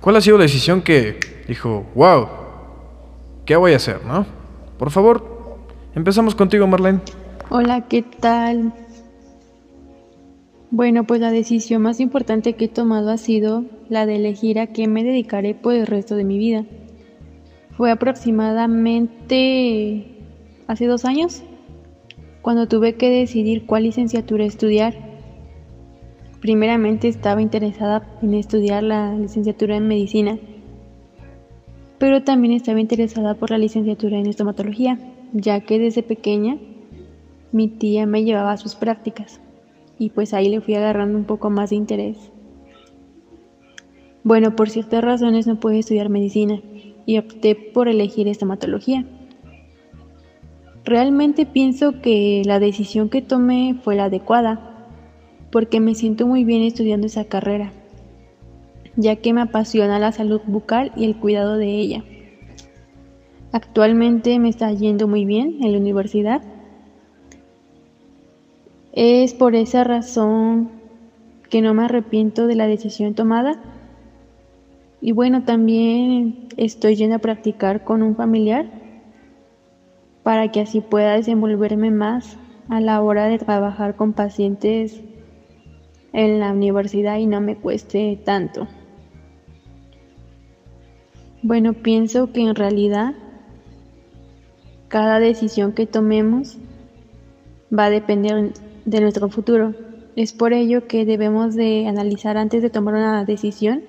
¿cuál 0.00 0.16
ha 0.16 0.20
sido 0.20 0.36
la 0.36 0.42
decisión 0.42 0.82
que 0.82 1.44
dijo, 1.48 1.90
wow, 1.94 2.28
¿qué 3.46 3.56
voy 3.56 3.72
a 3.72 3.76
hacer, 3.76 4.04
no? 4.04 4.26
Por 4.78 4.90
favor, 4.90 5.58
empezamos 5.94 6.34
contigo, 6.34 6.66
Marlene. 6.66 7.00
Hola, 7.48 7.80
¿qué 7.88 8.02
tal? 8.02 8.72
Bueno, 10.72 11.04
pues 11.04 11.20
la 11.20 11.30
decisión 11.30 11.82
más 11.82 12.00
importante 12.00 12.54
que 12.54 12.64
he 12.64 12.68
tomado 12.68 13.10
ha 13.10 13.18
sido 13.18 13.64
la 13.88 14.04
de 14.04 14.16
elegir 14.16 14.58
a 14.58 14.66
qué 14.66 14.88
me 14.88 15.04
dedicaré 15.04 15.54
por 15.54 15.74
el 15.74 15.86
resto 15.86 16.16
de 16.16 16.24
mi 16.24 16.38
vida. 16.38 16.64
Fue 17.76 17.92
aproximadamente 17.92 20.06
hace 20.66 20.86
dos 20.86 21.04
años 21.04 21.44
cuando 22.42 22.66
tuve 22.66 22.96
que 22.96 23.10
decidir 23.10 23.64
cuál 23.64 23.84
licenciatura 23.84 24.44
estudiar. 24.44 25.06
primeramente 26.40 27.06
estaba 27.08 27.40
interesada 27.42 28.02
en 28.22 28.34
estudiar 28.34 28.82
la 28.82 29.14
licenciatura 29.14 29.76
en 29.76 29.86
medicina, 29.86 30.36
pero 31.98 32.24
también 32.24 32.52
estaba 32.52 32.80
interesada 32.80 33.34
por 33.34 33.52
la 33.52 33.58
licenciatura 33.58 34.18
en 34.18 34.26
estomatología, 34.26 34.98
ya 35.32 35.60
que 35.60 35.78
desde 35.78 36.02
pequeña 36.02 36.58
mi 37.52 37.68
tía 37.68 38.04
me 38.06 38.24
llevaba 38.24 38.50
a 38.52 38.56
sus 38.56 38.74
prácticas 38.74 39.40
y 39.98 40.10
pues 40.10 40.34
ahí 40.34 40.48
le 40.48 40.60
fui 40.60 40.74
agarrando 40.74 41.18
un 41.18 41.24
poco 41.24 41.50
más 41.50 41.70
de 41.70 41.76
interés. 41.76 42.16
Bueno, 44.24 44.56
por 44.56 44.70
ciertas 44.70 45.04
razones 45.04 45.46
no 45.46 45.60
pude 45.60 45.78
estudiar 45.78 46.08
medicina 46.08 46.60
y 47.06 47.18
opté 47.18 47.54
por 47.54 47.88
elegir 47.88 48.26
estomatología. 48.28 49.06
Realmente 50.84 51.46
pienso 51.46 52.00
que 52.00 52.42
la 52.44 52.58
decisión 52.58 53.08
que 53.08 53.22
tomé 53.22 53.76
fue 53.82 53.96
la 53.96 54.04
adecuada, 54.04 54.88
porque 55.50 55.80
me 55.80 55.94
siento 55.94 56.26
muy 56.26 56.44
bien 56.44 56.62
estudiando 56.62 57.06
esa 57.06 57.24
carrera, 57.24 57.72
ya 58.96 59.16
que 59.16 59.32
me 59.32 59.40
apasiona 59.40 59.98
la 59.98 60.12
salud 60.12 60.40
bucal 60.46 60.92
y 60.96 61.04
el 61.04 61.16
cuidado 61.16 61.56
de 61.56 61.68
ella. 61.68 62.04
Actualmente 63.52 64.38
me 64.38 64.48
está 64.48 64.72
yendo 64.72 65.08
muy 65.08 65.24
bien 65.24 65.58
en 65.62 65.72
la 65.72 65.78
universidad 65.78 66.42
es 68.96 69.34
por 69.34 69.54
esa 69.54 69.84
razón 69.84 70.70
que 71.50 71.60
no 71.60 71.74
me 71.74 71.84
arrepiento 71.84 72.46
de 72.46 72.56
la 72.56 72.66
decisión 72.66 73.14
tomada. 73.14 73.60
Y 75.02 75.12
bueno, 75.12 75.44
también 75.44 76.48
estoy 76.56 76.96
yendo 76.96 77.16
a 77.16 77.20
practicar 77.20 77.84
con 77.84 78.02
un 78.02 78.16
familiar 78.16 78.66
para 80.22 80.50
que 80.50 80.62
así 80.62 80.80
pueda 80.80 81.12
desenvolverme 81.12 81.90
más 81.90 82.38
a 82.70 82.80
la 82.80 83.02
hora 83.02 83.26
de 83.26 83.38
trabajar 83.38 83.96
con 83.96 84.14
pacientes 84.14 85.02
en 86.14 86.40
la 86.40 86.52
universidad 86.52 87.18
y 87.18 87.26
no 87.26 87.42
me 87.42 87.54
cueste 87.54 88.18
tanto. 88.24 88.66
Bueno, 91.42 91.74
pienso 91.74 92.32
que 92.32 92.40
en 92.40 92.54
realidad 92.54 93.12
cada 94.88 95.20
decisión 95.20 95.72
que 95.72 95.86
tomemos 95.86 96.56
va 97.70 97.84
a 97.84 97.90
depender 97.90 98.52
de 98.86 99.00
nuestro 99.00 99.28
futuro. 99.28 99.74
Es 100.16 100.32
por 100.32 100.54
ello 100.54 100.86
que 100.86 101.04
debemos 101.04 101.54
de 101.54 101.86
analizar 101.86 102.38
antes 102.38 102.62
de 102.62 102.70
tomar 102.70 102.94
una 102.94 103.24
decisión 103.24 103.82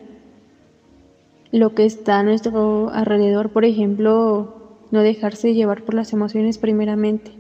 lo 1.52 1.74
que 1.74 1.86
está 1.86 2.20
a 2.20 2.24
nuestro 2.24 2.90
alrededor, 2.90 3.52
por 3.52 3.64
ejemplo, 3.64 4.80
no 4.92 5.02
dejarse 5.02 5.54
llevar 5.54 5.84
por 5.84 5.96
las 5.96 6.12
emociones 6.12 6.58
primeramente. 6.58 7.32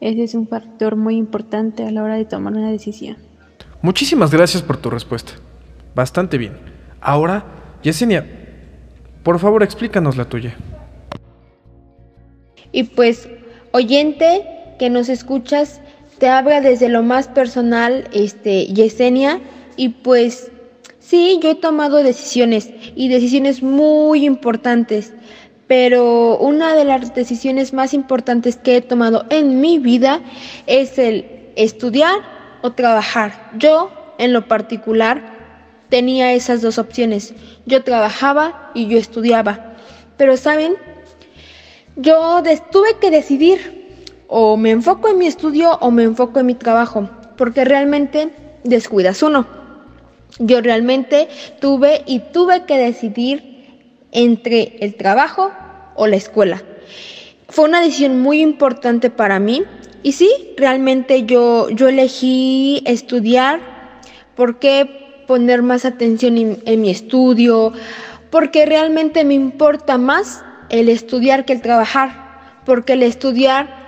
Ese 0.00 0.24
es 0.24 0.34
un 0.34 0.48
factor 0.48 0.96
muy 0.96 1.16
importante 1.16 1.84
a 1.84 1.90
la 1.90 2.02
hora 2.02 2.16
de 2.16 2.24
tomar 2.24 2.54
una 2.54 2.70
decisión. 2.70 3.16
Muchísimas 3.82 4.30
gracias 4.30 4.62
por 4.62 4.76
tu 4.76 4.90
respuesta. 4.90 5.32
Bastante 5.94 6.38
bien. 6.38 6.54
Ahora, 7.00 7.44
Yesenia, 7.82 8.26
por 9.22 9.38
favor 9.38 9.62
explícanos 9.62 10.16
la 10.16 10.24
tuya. 10.24 10.56
Y 12.72 12.84
pues, 12.84 13.28
oyente 13.70 14.44
que 14.78 14.90
nos 14.90 15.08
escuchas, 15.08 15.80
te 16.18 16.28
habla 16.28 16.60
desde 16.60 16.88
lo 16.88 17.02
más 17.02 17.28
personal, 17.28 18.08
este, 18.12 18.66
Yesenia, 18.66 19.40
y 19.76 19.90
pues 19.90 20.50
sí, 20.98 21.38
yo 21.42 21.50
he 21.50 21.54
tomado 21.54 22.02
decisiones 22.02 22.70
y 22.94 23.08
decisiones 23.08 23.62
muy 23.62 24.24
importantes, 24.24 25.12
pero 25.66 26.38
una 26.38 26.74
de 26.74 26.84
las 26.84 27.14
decisiones 27.14 27.72
más 27.72 27.94
importantes 27.94 28.56
que 28.56 28.76
he 28.76 28.80
tomado 28.80 29.24
en 29.30 29.60
mi 29.60 29.78
vida 29.78 30.20
es 30.66 30.98
el 30.98 31.26
estudiar 31.56 32.16
o 32.62 32.72
trabajar. 32.72 33.50
Yo, 33.58 33.90
en 34.18 34.32
lo 34.32 34.46
particular, 34.46 35.34
tenía 35.88 36.32
esas 36.32 36.62
dos 36.62 36.78
opciones. 36.78 37.34
Yo 37.66 37.82
trabajaba 37.82 38.70
y 38.74 38.88
yo 38.88 38.98
estudiaba. 38.98 39.74
Pero, 40.16 40.36
¿saben? 40.36 40.74
Yo 41.96 42.42
tuve 42.72 42.98
que 43.00 43.10
decidir 43.10 43.83
o 44.28 44.56
me 44.56 44.70
enfoco 44.70 45.08
en 45.08 45.18
mi 45.18 45.26
estudio 45.26 45.78
o 45.80 45.90
me 45.90 46.04
enfoco 46.04 46.40
en 46.40 46.46
mi 46.46 46.54
trabajo, 46.54 47.08
porque 47.36 47.64
realmente 47.64 48.30
descuidas 48.64 49.22
uno. 49.22 49.46
Yo 50.38 50.60
realmente 50.60 51.28
tuve 51.60 52.02
y 52.06 52.18
tuve 52.18 52.64
que 52.64 52.76
decidir 52.76 53.54
entre 54.10 54.76
el 54.80 54.94
trabajo 54.94 55.52
o 55.94 56.06
la 56.06 56.16
escuela. 56.16 56.62
Fue 57.48 57.66
una 57.66 57.80
decisión 57.80 58.20
muy 58.20 58.40
importante 58.40 59.10
para 59.10 59.38
mí 59.38 59.62
y 60.02 60.12
sí, 60.12 60.30
realmente 60.56 61.24
yo, 61.24 61.68
yo 61.70 61.88
elegí 61.88 62.82
estudiar 62.86 63.60
porque 64.34 65.22
poner 65.26 65.62
más 65.62 65.84
atención 65.84 66.36
en, 66.36 66.62
en 66.66 66.80
mi 66.80 66.90
estudio, 66.90 67.72
porque 68.30 68.66
realmente 68.66 69.24
me 69.24 69.34
importa 69.34 69.96
más 69.96 70.44
el 70.68 70.88
estudiar 70.88 71.44
que 71.44 71.52
el 71.52 71.62
trabajar, 71.62 72.60
porque 72.66 72.94
el 72.94 73.02
estudiar 73.04 73.83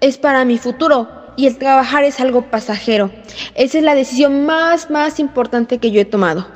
es 0.00 0.18
para 0.18 0.44
mi 0.44 0.58
futuro 0.58 1.08
y 1.36 1.46
el 1.46 1.58
trabajar 1.58 2.04
es 2.04 2.20
algo 2.20 2.42
pasajero. 2.42 3.10
Esa 3.54 3.78
es 3.78 3.84
la 3.84 3.94
decisión 3.94 4.46
más, 4.46 4.90
más 4.90 5.20
importante 5.20 5.78
que 5.78 5.90
yo 5.90 6.00
he 6.00 6.04
tomado 6.04 6.46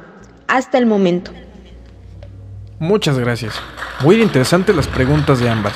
hasta 0.48 0.78
el 0.78 0.86
momento. 0.86 1.32
Muchas 2.78 3.18
gracias. 3.18 3.54
Muy 4.00 4.20
interesantes 4.20 4.74
las 4.74 4.88
preguntas 4.88 5.40
de 5.40 5.48
ambas. 5.48 5.74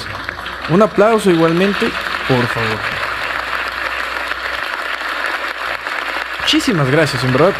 Un 0.70 0.82
aplauso 0.82 1.30
igualmente, 1.30 1.86
por 2.26 2.44
favor. 2.46 2.78
Muchísimas 6.40 6.90
gracias, 6.90 7.22
en 7.24 7.32
verdad. 7.32 7.52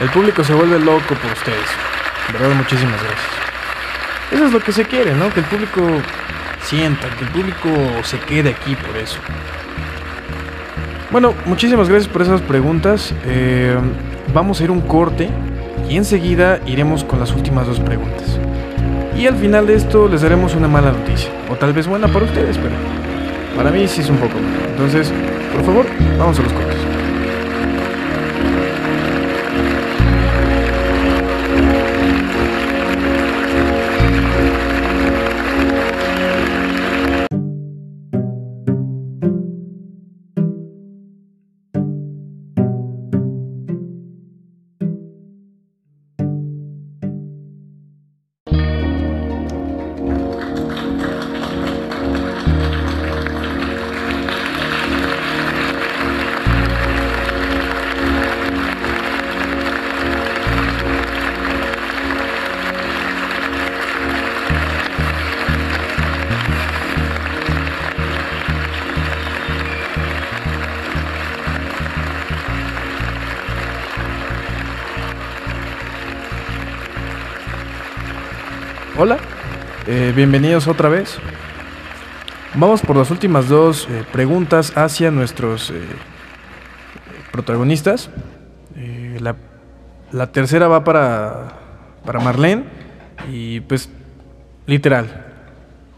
El 0.00 0.10
público 0.10 0.44
se 0.44 0.52
vuelve 0.52 0.78
loco 0.78 1.14
por 1.14 1.32
ustedes. 1.32 1.68
En 2.28 2.32
verdad, 2.34 2.54
muchísimas 2.54 3.02
gracias. 3.02 3.30
Eso 4.32 4.46
es 4.46 4.52
lo 4.52 4.60
que 4.60 4.72
se 4.72 4.84
quiere, 4.84 5.14
¿no? 5.14 5.32
Que 5.32 5.40
el 5.40 5.46
público 5.46 6.02
sienta, 6.68 7.08
que 7.16 7.24
el 7.24 7.30
público 7.30 7.68
se 8.02 8.18
quede 8.18 8.50
aquí 8.50 8.74
por 8.74 8.96
eso. 8.96 9.18
Bueno, 11.10 11.32
muchísimas 11.46 11.88
gracias 11.88 12.12
por 12.12 12.20
esas 12.20 12.42
preguntas. 12.42 13.14
Eh, 13.24 13.74
vamos 14.34 14.60
a 14.60 14.64
ir 14.64 14.70
un 14.70 14.82
corte 14.82 15.30
y 15.88 15.96
enseguida 15.96 16.60
iremos 16.66 17.04
con 17.04 17.18
las 17.20 17.32
últimas 17.32 17.66
dos 17.66 17.80
preguntas. 17.80 18.38
Y 19.16 19.26
al 19.26 19.36
final 19.36 19.66
de 19.66 19.74
esto 19.74 20.08
les 20.08 20.20
daremos 20.20 20.54
una 20.54 20.68
mala 20.68 20.92
noticia, 20.92 21.30
o 21.50 21.56
tal 21.56 21.72
vez 21.72 21.86
buena 21.86 22.06
para 22.06 22.26
ustedes, 22.26 22.58
pero 22.58 22.74
para 23.56 23.70
mí 23.70 23.88
sí 23.88 24.02
es 24.02 24.10
un 24.10 24.18
poco 24.18 24.34
Entonces, 24.70 25.12
por 25.52 25.64
favor, 25.64 25.86
vamos 26.18 26.38
a 26.38 26.42
los 26.42 26.52
cortes. 26.52 26.77
Eh, 79.90 80.12
bienvenidos 80.14 80.68
otra 80.68 80.90
vez. 80.90 81.18
Vamos 82.54 82.82
por 82.82 82.94
las 82.94 83.10
últimas 83.10 83.48
dos 83.48 83.88
eh, 83.90 84.04
preguntas 84.12 84.76
hacia 84.76 85.10
nuestros 85.10 85.70
eh, 85.70 85.74
protagonistas. 87.32 88.10
La, 89.20 89.34
la, 90.12 90.30
tercera 90.30 90.68
va 90.68 90.84
para, 90.84 91.54
para 92.04 92.20
Marlene 92.20 92.64
y 93.32 93.60
pues 93.60 93.90
literal, 94.66 95.24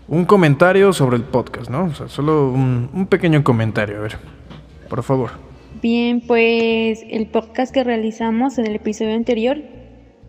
un 0.08 0.24
comentario 0.24 0.92
sobre 0.92 1.16
el 1.16 1.24
podcast, 1.24 1.68
¿no? 1.68 1.84
O 1.84 1.94
sea, 1.94 2.08
solo 2.08 2.48
un, 2.50 2.88
un 2.94 3.06
pequeño 3.06 3.44
comentario, 3.44 3.98
a 3.98 4.00
ver, 4.00 4.16
por 4.88 5.02
favor. 5.02 5.32
Bien, 5.82 6.22
pues 6.26 7.00
el 7.10 7.26
podcast 7.26 7.74
que 7.74 7.84
realizamos 7.84 8.56
en 8.56 8.68
el 8.68 8.76
episodio 8.76 9.14
anterior, 9.14 9.58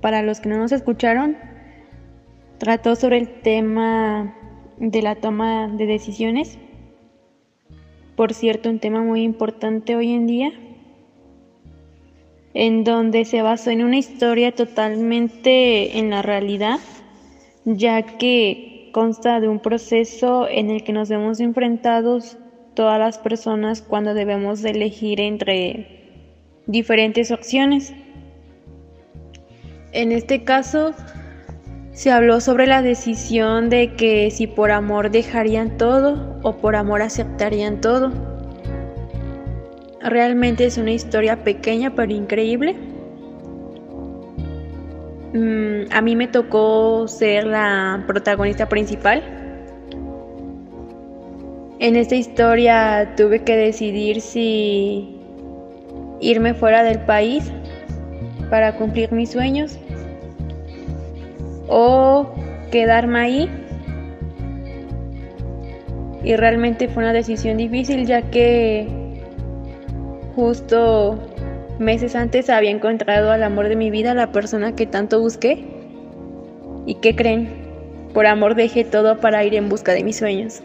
para 0.01 0.23
los 0.23 0.41
que 0.41 0.49
no 0.49 0.57
nos 0.57 0.73
escucharon, 0.73 1.37
Trató 2.61 2.95
sobre 2.95 3.17
el 3.17 3.41
tema 3.41 4.35
de 4.77 5.01
la 5.01 5.15
toma 5.15 5.67
de 5.67 5.87
decisiones. 5.87 6.59
Por 8.15 8.35
cierto, 8.35 8.69
un 8.69 8.77
tema 8.77 9.01
muy 9.01 9.23
importante 9.23 9.95
hoy 9.95 10.11
en 10.13 10.27
día. 10.27 10.51
en 12.53 12.83
donde 12.83 13.25
se 13.25 13.41
basó 13.41 13.71
en 13.71 13.83
una 13.83 13.97
historia 13.97 14.51
totalmente 14.51 15.97
en 15.97 16.11
la 16.11 16.21
realidad, 16.21 16.77
ya 17.65 18.03
que 18.03 18.91
consta 18.93 19.39
de 19.39 19.47
un 19.47 19.59
proceso 19.59 20.47
en 20.47 20.69
el 20.69 20.83
que 20.83 20.93
nos 20.93 21.09
vemos 21.09 21.39
enfrentados 21.39 22.37
todas 22.75 22.99
las 22.99 23.17
personas 23.17 23.81
cuando 23.81 24.13
debemos 24.13 24.61
de 24.61 24.69
elegir 24.69 25.19
entre 25.19 26.27
diferentes 26.67 27.31
opciones. 27.31 27.91
En 29.93 30.11
este 30.11 30.43
caso, 30.43 30.93
se 31.93 32.09
habló 32.09 32.39
sobre 32.39 32.67
la 32.67 32.81
decisión 32.81 33.69
de 33.69 33.93
que 33.95 34.31
si 34.31 34.47
por 34.47 34.71
amor 34.71 35.11
dejarían 35.11 35.77
todo 35.77 36.39
o 36.41 36.57
por 36.57 36.75
amor 36.75 37.01
aceptarían 37.01 37.81
todo. 37.81 38.11
Realmente 40.01 40.65
es 40.65 40.77
una 40.77 40.91
historia 40.91 41.43
pequeña 41.43 41.93
pero 41.93 42.11
increíble. 42.11 42.75
Mm, 45.33 45.91
a 45.91 46.01
mí 46.01 46.15
me 46.15 46.27
tocó 46.27 47.07
ser 47.07 47.45
la 47.45 48.03
protagonista 48.07 48.67
principal. 48.67 49.23
En 51.79 51.95
esta 51.95 52.15
historia 52.15 53.13
tuve 53.17 53.43
que 53.43 53.55
decidir 53.55 54.21
si 54.21 55.19
irme 56.19 56.53
fuera 56.53 56.83
del 56.83 56.99
país 56.99 57.51
para 58.49 58.75
cumplir 58.77 59.11
mis 59.11 59.31
sueños 59.31 59.79
o 61.71 62.27
quedarme 62.69 63.19
ahí. 63.19 63.49
Y 66.23 66.35
realmente 66.35 66.87
fue 66.87 67.01
una 67.01 67.13
decisión 67.13 67.57
difícil 67.57 68.05
ya 68.05 68.21
que 68.21 68.87
justo 70.35 71.17
meses 71.79 72.15
antes 72.15 72.49
había 72.49 72.69
encontrado 72.69 73.31
al 73.31 73.41
amor 73.41 73.69
de 73.69 73.75
mi 73.75 73.89
vida, 73.89 74.13
la 74.13 74.31
persona 74.31 74.75
que 74.75 74.85
tanto 74.85 75.19
busqué. 75.19 75.65
¿Y 76.85 76.95
qué 76.95 77.15
creen? 77.15 77.49
Por 78.13 78.27
amor 78.27 78.55
dejé 78.55 78.83
todo 78.83 79.19
para 79.19 79.43
ir 79.45 79.55
en 79.55 79.69
busca 79.69 79.93
de 79.93 80.03
mis 80.03 80.17
sueños. 80.17 80.61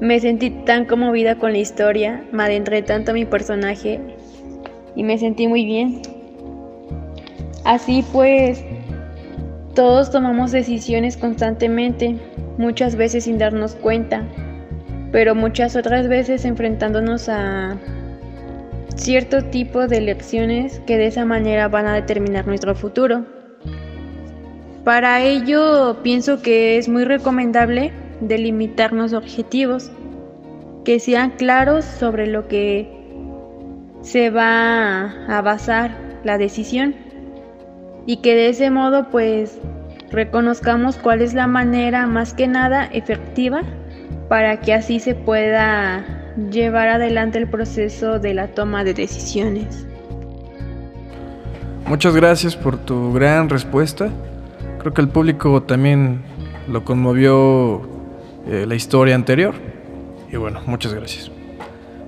Me 0.00 0.20
sentí 0.20 0.50
tan 0.50 0.84
conmovida 0.84 1.36
con 1.36 1.52
la 1.52 1.58
historia, 1.58 2.22
me 2.30 2.44
adentré 2.44 2.82
tanto 2.82 3.10
a 3.10 3.14
mi 3.14 3.24
personaje 3.24 3.98
y 4.94 5.02
me 5.02 5.18
sentí 5.18 5.48
muy 5.48 5.64
bien. 5.64 6.02
Así 7.64 8.04
pues, 8.12 8.64
todos 9.78 10.10
tomamos 10.10 10.50
decisiones 10.50 11.16
constantemente, 11.16 12.16
muchas 12.56 12.96
veces 12.96 13.22
sin 13.22 13.38
darnos 13.38 13.76
cuenta, 13.76 14.24
pero 15.12 15.36
muchas 15.36 15.76
otras 15.76 16.08
veces 16.08 16.44
enfrentándonos 16.44 17.28
a 17.28 17.76
cierto 18.96 19.44
tipo 19.44 19.86
de 19.86 20.00
lecciones 20.00 20.80
que 20.84 20.98
de 20.98 21.06
esa 21.06 21.24
manera 21.24 21.68
van 21.68 21.86
a 21.86 21.94
determinar 21.94 22.48
nuestro 22.48 22.74
futuro. 22.74 23.24
Para 24.82 25.22
ello 25.22 25.98
pienso 26.02 26.42
que 26.42 26.76
es 26.76 26.88
muy 26.88 27.04
recomendable 27.04 27.92
delimitarnos 28.20 29.12
objetivos, 29.12 29.92
que 30.84 30.98
sean 30.98 31.30
claros 31.30 31.84
sobre 31.84 32.26
lo 32.26 32.48
que 32.48 32.90
se 34.02 34.30
va 34.30 35.24
a 35.28 35.40
basar 35.40 35.96
la 36.24 36.36
decisión 36.36 36.96
y 38.08 38.16
que 38.16 38.34
de 38.34 38.48
ese 38.48 38.70
modo 38.70 39.10
pues 39.10 39.58
reconozcamos 40.10 40.96
cuál 40.96 41.20
es 41.20 41.34
la 41.34 41.46
manera 41.46 42.06
más 42.06 42.32
que 42.32 42.48
nada 42.48 42.86
efectiva 42.86 43.60
para 44.30 44.60
que 44.60 44.72
así 44.72 44.98
se 44.98 45.14
pueda 45.14 46.06
llevar 46.50 46.88
adelante 46.88 47.36
el 47.36 47.50
proceso 47.50 48.18
de 48.18 48.32
la 48.32 48.48
toma 48.48 48.82
de 48.82 48.94
decisiones. 48.94 49.86
Muchas 51.86 52.16
gracias 52.16 52.56
por 52.56 52.78
tu 52.78 53.12
gran 53.12 53.50
respuesta. 53.50 54.08
Creo 54.78 54.94
que 54.94 55.02
el 55.02 55.08
público 55.08 55.62
también 55.64 56.22
lo 56.66 56.86
conmovió 56.86 57.82
eh, 58.46 58.64
la 58.66 58.74
historia 58.74 59.16
anterior. 59.16 59.54
Y 60.32 60.36
bueno, 60.36 60.62
muchas 60.64 60.94
gracias. 60.94 61.30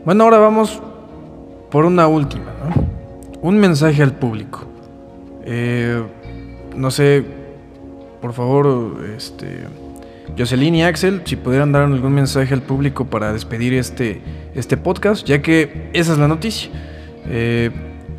Bueno, 0.07 0.25
ahora 0.25 0.39
vamos 0.39 0.83
por 1.71 1.85
una 1.85 2.07
última, 2.07 2.53
¿no? 2.65 2.89
Un 3.43 3.59
mensaje 3.59 4.03
al 4.03 4.15
público. 4.15 4.70
Eh, 5.53 6.01
no 6.77 6.93
sé, 6.93 7.25
por 8.23 8.33
favor, 8.33 9.05
este, 9.17 9.65
Jocelyn 10.39 10.77
y 10.77 10.85
Axel, 10.85 11.23
si 11.25 11.35
pudieran 11.35 11.73
dar 11.73 11.83
algún 11.83 12.13
mensaje 12.13 12.55
al 12.55 12.63
público 12.63 13.07
para 13.07 13.33
despedir 13.33 13.75
este, 13.75 14.23
este 14.55 14.77
podcast, 14.77 15.27
ya 15.27 15.43
que 15.43 15.91
esa 15.93 16.13
es 16.13 16.19
la 16.19 16.29
noticia. 16.29 16.71
Eh, 17.27 17.71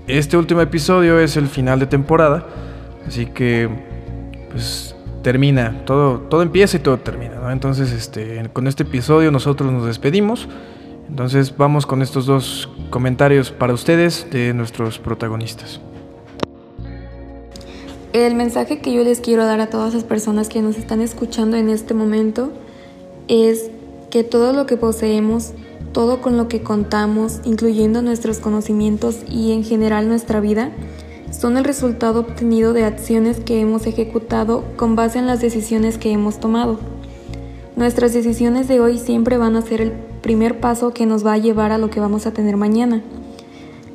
este 0.08 0.36
último 0.36 0.60
episodio 0.60 1.20
es 1.20 1.38
el 1.38 1.48
final 1.48 1.80
de 1.80 1.86
temporada, 1.86 2.46
así 3.08 3.28
que 3.28 3.70
pues 4.52 4.94
termina, 5.24 5.86
todo, 5.86 6.20
todo 6.20 6.41
empieza 6.41 6.76
y 6.76 6.80
todo 6.82 6.98
termina, 6.98 7.36
¿no? 7.36 7.50
Entonces, 7.50 7.94
este, 7.94 8.50
con 8.52 8.67
este 8.67 8.84
episodio 8.84 9.32
nosotros 9.32 9.72
nos 9.72 9.86
despedimos. 9.86 10.50
Entonces 11.08 11.56
vamos 11.56 11.86
con 11.86 12.02
estos 12.02 12.26
dos 12.26 12.70
comentarios 12.89 13.52
para 13.52 13.74
ustedes 13.74 14.28
de 14.32 14.54
nuestros 14.54 15.00
protagonistas. 15.00 15.80
El 18.13 18.36
mensaje 18.36 18.80
que 18.80 18.91
yo 18.91 19.06
les 19.06 19.21
quiero 19.21 19.45
dar 19.45 19.62
a 19.62 19.69
todas 19.69 19.93
las 19.93 20.04
personas 20.04 20.50
que 20.50 20.62
nos 20.62 20.78
están 20.78 21.00
escuchando 21.00 21.56
en 21.56 21.69
este 21.69 21.93
momento 21.93 22.52
es 23.30 23.71
que 24.10 24.26
todo 24.26 24.52
lo 24.52 24.65
que 24.65 24.76
poseemos, 24.76 25.54
todo 25.93 26.21
con 26.21 26.36
lo 26.36 26.50
que 26.50 26.62
contamos, 26.62 27.39
incluyendo 27.45 28.02
nuestros 28.02 28.39
conocimientos 28.39 29.19
y 29.30 29.54
en 29.54 29.63
general 29.63 30.10
nuestra 30.10 30.41
vida, 30.41 30.71
son 31.32 31.56
el 31.56 31.63
resultado 31.63 32.19
obtenido 32.19 32.74
de 32.74 32.84
acciones 32.84 33.39
que 33.39 33.62
hemos 33.62 33.88
ejecutado 33.88 34.65
con 34.76 34.97
base 34.97 35.17
en 35.17 35.26
las 35.26 35.39
decisiones 35.39 35.97
que 35.97 36.12
hemos 36.12 36.38
tomado. 36.38 36.80
Nuestras 37.78 38.12
decisiones 38.12 38.67
de 38.67 38.82
hoy 38.82 39.00
siempre 39.00 39.38
van 39.38 39.56
a 39.56 39.62
ser 39.62 39.80
el 39.80 39.93
primer 40.21 40.60
paso 40.60 40.93
que 40.93 41.06
nos 41.06 41.26
va 41.26 41.32
a 41.32 41.38
llevar 41.38 41.71
a 41.71 41.78
lo 41.78 41.89
que 41.89 42.02
vamos 42.02 42.26
a 42.26 42.34
tener 42.34 42.58
mañana. 42.58 43.02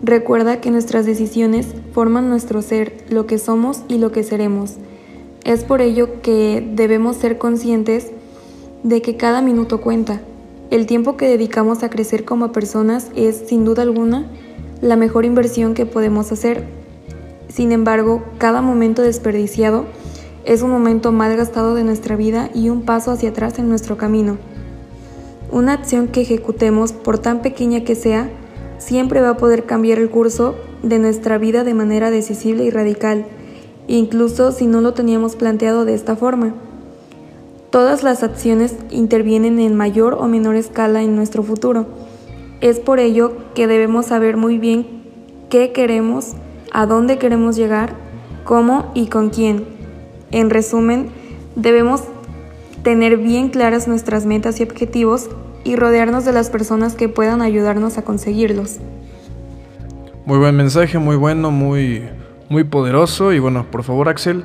Recuerda 0.03 0.61
que 0.61 0.71
nuestras 0.71 1.07
decisiones 1.07 1.69
forman 1.93 2.29
nuestro 2.29 2.61
ser, 2.63 3.05
lo 3.09 3.27
que 3.27 3.39
somos 3.39 3.83
y 3.89 3.99
lo 3.99 4.13
que 4.13 4.23
seremos. 4.23 4.75
Es 5.45 5.65
por 5.65 5.81
ello 5.81 6.21
que 6.23 6.67
debemos 6.75 7.17
ser 7.17 7.39
conscientes 7.39 8.11
de 8.83 9.01
que 9.01 9.17
cada 9.17 9.41
minuto 9.41 9.81
cuenta. 9.81 10.21
El 10.71 10.87
tiempo 10.87 11.17
que 11.17 11.29
dedicamos 11.29 11.83
a 11.83 11.91
crecer 11.91 12.25
como 12.25 12.53
personas 12.53 13.11
es, 13.17 13.45
sin 13.47 13.65
duda 13.65 13.83
alguna, 13.83 14.27
la 14.81 14.97
mejor 14.97 15.25
inversión 15.25 15.75
que 15.75 15.87
podemos 15.87 16.31
hacer. 16.31 16.65
Sin 17.49 17.73
embargo, 17.73 18.23
cada 18.39 18.61
momento 18.61 19.03
desperdiciado 19.03 19.87
es 20.45 20.63
un 20.63 20.71
momento 20.71 21.11
mal 21.11 21.37
gastado 21.37 21.75
de 21.75 21.85
nuestra 21.85 22.17
vida 22.17 22.51
y 22.55 22.69
un 22.69 22.83
paso 22.83 23.13
hacia 23.13 23.31
atrás 23.31 23.59
en 23.59 23.69
nuestro 23.69 23.97
camino. 23.97 24.37
Una 25.51 25.73
acción 25.73 26.09
que 26.09 26.21
ejecutemos, 26.21 26.93
por 26.93 27.19
tan 27.19 27.41
pequeña 27.41 27.85
que 27.85 27.95
sea, 27.95 28.31
siempre 28.79 29.21
va 29.21 29.31
a 29.31 29.37
poder 29.37 29.65
cambiar 29.65 29.99
el 29.99 30.11
curso 30.11 30.55
de 30.83 30.99
nuestra 30.99 31.39
vida 31.39 31.65
de 31.65 31.75
manera 31.75 32.11
decisiva 32.11 32.63
y 32.63 32.71
radical, 32.71 33.27
incluso 33.89 34.53
si 34.53 34.67
no 34.67 34.81
lo 34.81 34.95
teníamos 34.95 35.37
planteado 35.37 35.85
de 35.85 35.95
esta 35.95 36.17
forma. 36.17 36.55
Todas 37.71 38.03
las 38.03 38.23
acciones 38.23 38.77
intervienen 38.91 39.59
en 39.59 39.75
mayor 39.75 40.15
o 40.15 40.27
menor 40.27 40.55
escala 40.57 41.03
en 41.03 41.17
nuestro 41.17 41.43
futuro. 41.43 41.87
Es 42.61 42.81
por 42.81 43.01
ello 43.01 43.33
que 43.55 43.67
debemos 43.67 44.07
saber 44.07 44.37
muy 44.37 44.59
bien 44.59 44.87
qué 45.51 45.73
queremos, 45.73 46.35
a 46.73 46.87
dónde 46.87 47.19
queremos 47.19 47.57
llegar, 47.57 47.95
cómo 48.45 48.91
y 48.95 49.09
con 49.09 49.31
quién. 49.31 49.65
En 50.31 50.51
resumen, 50.51 51.11
debemos 51.55 52.03
tener 52.83 53.17
bien 53.17 53.49
claras 53.49 53.89
nuestras 53.89 54.27
metas 54.27 54.61
y 54.61 54.63
objetivos 54.63 55.29
y 55.67 55.75
rodearnos 55.75 56.25
de 56.25 56.33
las 56.33 56.49
personas 56.49 56.95
que 56.95 57.09
puedan 57.09 57.43
ayudarnos 57.43 57.99
a 57.99 58.03
conseguirlos. 58.03 58.79
Muy 60.25 60.39
buen 60.39 60.57
mensaje, 60.57 60.99
muy 60.99 61.17
bueno, 61.17 61.51
muy, 61.51 62.09
muy 62.49 62.65
poderoso. 62.65 63.33
Y 63.33 63.41
bueno, 63.41 63.67
por 63.71 63.83
favor, 63.83 64.09
Axel, 64.09 64.45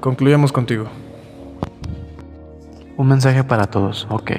concluyamos 0.00 0.52
contigo. 0.52 0.86
Un 2.96 3.08
mensaje 3.08 3.42
para 3.44 3.66
todos, 3.66 4.06
ok. 4.08 4.30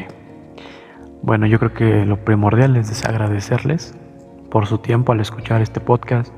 Bueno, 1.21 1.45
yo 1.45 1.59
creo 1.59 1.73
que 1.73 2.05
lo 2.05 2.23
primordial 2.23 2.77
es 2.77 3.03
agradecerles 3.03 3.93
por 4.49 4.65
su 4.65 4.77
tiempo 4.77 5.11
al 5.11 5.19
escuchar 5.19 5.61
este 5.61 5.81
podcast 5.81 6.31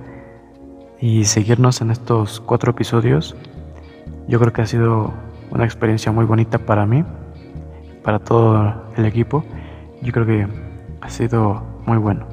y 1.00 1.26
seguirnos 1.26 1.82
en 1.82 1.92
estos 1.92 2.40
cuatro 2.40 2.72
episodios. 2.72 3.36
Yo 4.28 4.40
creo 4.40 4.52
que 4.52 4.64
ha 4.64 4.66
sido 4.66 5.14
una 5.52 5.66
experiencia 5.66 6.12
muy 6.12 6.26
bonita 6.26 6.58
para 6.58 6.86
mí, 6.86 7.06
para 8.04 8.20
todo 8.20 8.74
el 8.98 9.06
equipo 9.06 9.44
yo 10.02 10.12
creo 10.14 10.26
que 10.26 10.48
ha 11.02 11.10
sido 11.10 11.62
muy 11.86 11.98
bueno. 11.98 12.26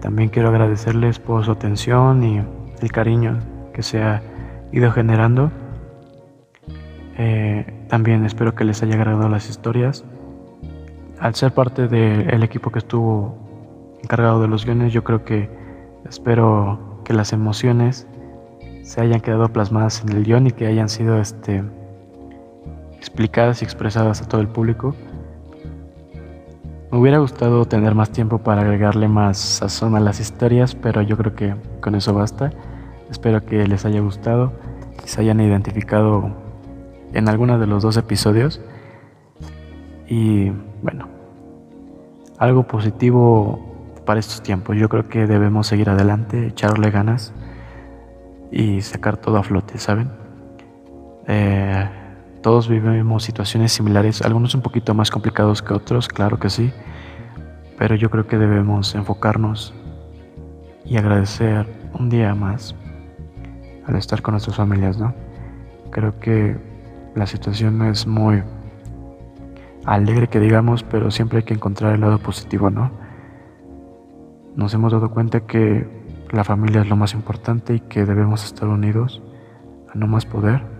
También 0.00 0.28
quiero 0.28 0.48
agradecerles 0.50 1.18
por 1.18 1.44
su 1.44 1.52
atención 1.52 2.22
y 2.22 2.42
el 2.80 2.92
cariño 2.92 3.38
que 3.72 3.82
se 3.82 4.02
ha 4.02 4.22
ido 4.72 4.92
generando. 4.92 5.50
Eh, 7.16 7.86
también 7.88 8.24
espero 8.26 8.54
que 8.54 8.64
les 8.64 8.82
haya 8.82 8.96
agradado 8.96 9.28
las 9.28 9.48
historias. 9.48 10.04
Al 11.20 11.34
ser 11.34 11.52
parte 11.52 11.88
del 11.88 12.42
equipo 12.42 12.70
que 12.70 12.80
estuvo 12.80 13.38
encargado 14.02 14.42
de 14.42 14.48
los 14.48 14.66
guiones, 14.66 14.92
yo 14.92 15.04
creo 15.04 15.24
que 15.24 15.48
Espero 16.08 17.00
que 17.04 17.14
las 17.14 17.32
emociones 17.32 18.06
se 18.82 19.00
hayan 19.00 19.20
quedado 19.20 19.48
plasmadas 19.48 20.02
en 20.02 20.10
el 20.10 20.24
guion 20.24 20.46
y 20.46 20.50
que 20.50 20.66
hayan 20.66 20.90
sido 20.90 21.18
este, 21.18 21.64
explicadas 23.04 23.60
y 23.60 23.66
expresadas 23.66 24.22
a 24.22 24.28
todo 24.28 24.40
el 24.40 24.48
público. 24.48 24.94
Me 26.90 26.98
hubiera 26.98 27.18
gustado 27.18 27.66
tener 27.66 27.94
más 27.94 28.10
tiempo 28.10 28.38
para 28.38 28.62
agregarle 28.62 29.08
más 29.08 29.36
sazón 29.36 29.94
a 29.94 30.00
las 30.00 30.20
historias, 30.20 30.74
pero 30.74 31.02
yo 31.02 31.18
creo 31.18 31.34
que 31.34 31.54
con 31.82 31.94
eso 31.96 32.14
basta. 32.14 32.50
Espero 33.10 33.44
que 33.44 33.68
les 33.68 33.84
haya 33.84 34.00
gustado 34.00 34.54
y 35.04 35.08
se 35.08 35.20
hayan 35.20 35.38
identificado 35.40 36.30
en 37.12 37.28
alguno 37.28 37.58
de 37.58 37.66
los 37.66 37.82
dos 37.82 37.98
episodios. 37.98 38.62
Y 40.08 40.50
bueno, 40.82 41.08
algo 42.38 42.62
positivo 42.62 43.92
para 44.06 44.18
estos 44.18 44.42
tiempos. 44.42 44.76
Yo 44.78 44.88
creo 44.88 45.08
que 45.08 45.26
debemos 45.26 45.66
seguir 45.66 45.90
adelante, 45.90 46.46
echarle 46.46 46.90
ganas 46.90 47.34
y 48.50 48.80
sacar 48.80 49.18
todo 49.18 49.36
a 49.36 49.42
flote, 49.42 49.76
¿saben? 49.76 50.10
Eh, 51.26 51.86
todos 52.44 52.68
vivimos 52.68 53.22
situaciones 53.22 53.72
similares, 53.72 54.20
algunos 54.20 54.54
un 54.54 54.60
poquito 54.60 54.92
más 54.92 55.10
complicados 55.10 55.62
que 55.62 55.72
otros, 55.72 56.08
claro 56.08 56.38
que 56.38 56.50
sí, 56.50 56.74
pero 57.78 57.94
yo 57.94 58.10
creo 58.10 58.26
que 58.26 58.36
debemos 58.36 58.94
enfocarnos 58.94 59.72
y 60.84 60.98
agradecer 60.98 61.66
un 61.98 62.10
día 62.10 62.34
más 62.34 62.76
al 63.86 63.96
estar 63.96 64.20
con 64.20 64.32
nuestras 64.32 64.58
familias, 64.58 64.98
¿no? 64.98 65.14
Creo 65.90 66.20
que 66.20 66.58
la 67.14 67.26
situación 67.26 67.78
no 67.78 67.86
es 67.86 68.06
muy 68.06 68.42
alegre 69.86 70.28
que 70.28 70.38
digamos, 70.38 70.82
pero 70.82 71.10
siempre 71.10 71.38
hay 71.38 71.44
que 71.44 71.54
encontrar 71.54 71.94
el 71.94 72.02
lado 72.02 72.18
positivo, 72.18 72.68
¿no? 72.68 72.90
Nos 74.54 74.74
hemos 74.74 74.92
dado 74.92 75.10
cuenta 75.10 75.46
que 75.46 75.88
la 76.30 76.44
familia 76.44 76.82
es 76.82 76.90
lo 76.90 76.96
más 76.96 77.14
importante 77.14 77.76
y 77.76 77.80
que 77.80 78.04
debemos 78.04 78.44
estar 78.44 78.68
unidos 78.68 79.22
a 79.90 79.96
no 79.96 80.06
más 80.06 80.26
poder 80.26 80.73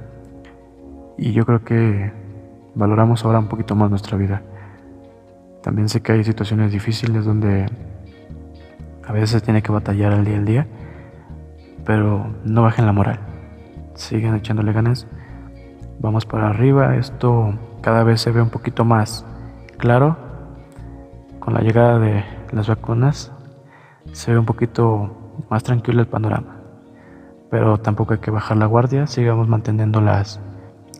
y 1.16 1.33
yo 1.33 1.44
creo 1.46 1.64
que 1.64 2.12
valoramos 2.74 3.24
ahora 3.24 3.38
un 3.38 3.48
poquito 3.48 3.74
más 3.74 3.90
nuestra 3.90 4.16
vida. 4.16 4.42
También 5.62 5.88
sé 5.88 6.03
que 6.03 6.12
hay 6.12 6.24
situaciones 6.24 6.72
difíciles 6.72 7.24
donde 7.24 7.66
a 9.07 9.12
veces 9.12 9.42
tiene 9.42 9.62
que 9.62 9.72
batallar 9.72 10.12
al 10.12 10.24
día 10.24 10.37
al 10.37 10.44
día, 10.44 10.66
pero 11.85 12.35
no 12.44 12.62
bajen 12.62 12.87
la 12.87 12.92
moral. 12.92 13.18
Sigan 13.94 14.35
echándole 14.35 14.72
ganas. 14.72 15.07
Vamos 16.00 16.27
para 16.27 16.48
arriba. 16.48 16.96
Esto 16.96 17.55
cada 17.81 18.03
vez 18.03 18.20
se 18.20 18.31
ve 18.31 18.42
un 18.42 18.50
poquito 18.50 18.85
más 18.85 19.24
claro. 19.79 20.16
Con 21.38 21.55
la 21.55 21.61
llegada 21.61 21.98
de 21.98 22.24
las 22.53 22.68
vacunas 22.68 23.33
se 24.12 24.33
ve 24.33 24.38
un 24.38 24.46
poquito 24.46 25.35
más 25.50 25.62
tranquilo 25.62 26.00
el 26.00 26.09
panorama. 26.09 26.57
Pero 27.50 27.79
tampoco 27.79 28.14
hay 28.14 28.20
que 28.20 28.31
bajar 28.31 28.57
la 28.57 28.66
guardia. 28.66 29.07
Sigamos 29.07 29.48
manteniendo 29.48 30.00
las 30.00 30.40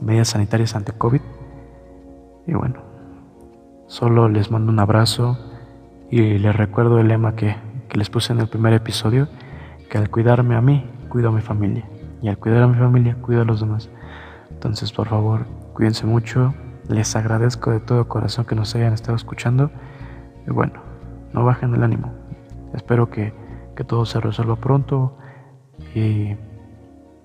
medidas 0.05 0.29
sanitarias 0.29 0.75
ante 0.77 0.93
COVID. 0.93 1.21
Y 2.47 2.55
bueno, 2.55 2.83
solo 3.87 4.29
les 4.29 4.51
mando 4.51 4.71
un 4.71 4.79
abrazo 4.79 5.39
y 6.11 6.39
les 6.39 6.55
recuerdo 6.55 6.99
el 6.99 7.09
lema 7.09 7.35
que, 7.35 7.57
que 7.89 7.99
les 7.99 8.11
puse 8.11 8.33
en 8.33 8.41
el 8.41 8.49
primer 8.49 8.73
episodio, 8.75 9.29
que 9.91 9.99
al 9.99 10.11
cuidarme 10.11 10.55
a 10.57 10.61
mí, 10.61 10.89
cuido 11.09 11.31
a 11.31 11.33
mi 11.33 11.41
familia. 11.41 11.89
Y 12.23 12.29
al 12.29 12.39
cuidar 12.39 12.63
a 12.63 12.69
mi 12.69 12.77
familia, 12.77 13.17
cuido 13.21 13.43
a 13.43 13.45
los 13.45 13.61
demás. 13.61 13.91
Entonces, 14.51 14.93
por 14.93 15.09
favor, 15.09 15.47
cuídense 15.75 16.07
mucho. 16.07 16.55
Les 16.89 17.17
agradezco 17.17 17.71
de 17.71 17.81
todo 17.81 18.09
corazón 18.09 18.45
que 18.45 18.55
nos 18.55 18.75
hayan 18.75 18.93
estado 18.93 19.17
escuchando. 19.17 19.71
Y 20.47 20.51
bueno, 20.51 20.75
no 21.33 21.45
bajen 21.45 21.75
el 21.75 21.83
ánimo. 21.83 22.13
Espero 22.75 23.11
que, 23.11 23.33
que 23.77 23.85
todo 23.85 24.07
se 24.07 24.21
resuelva 24.21 24.57
pronto 24.57 25.17
y 25.95 26.37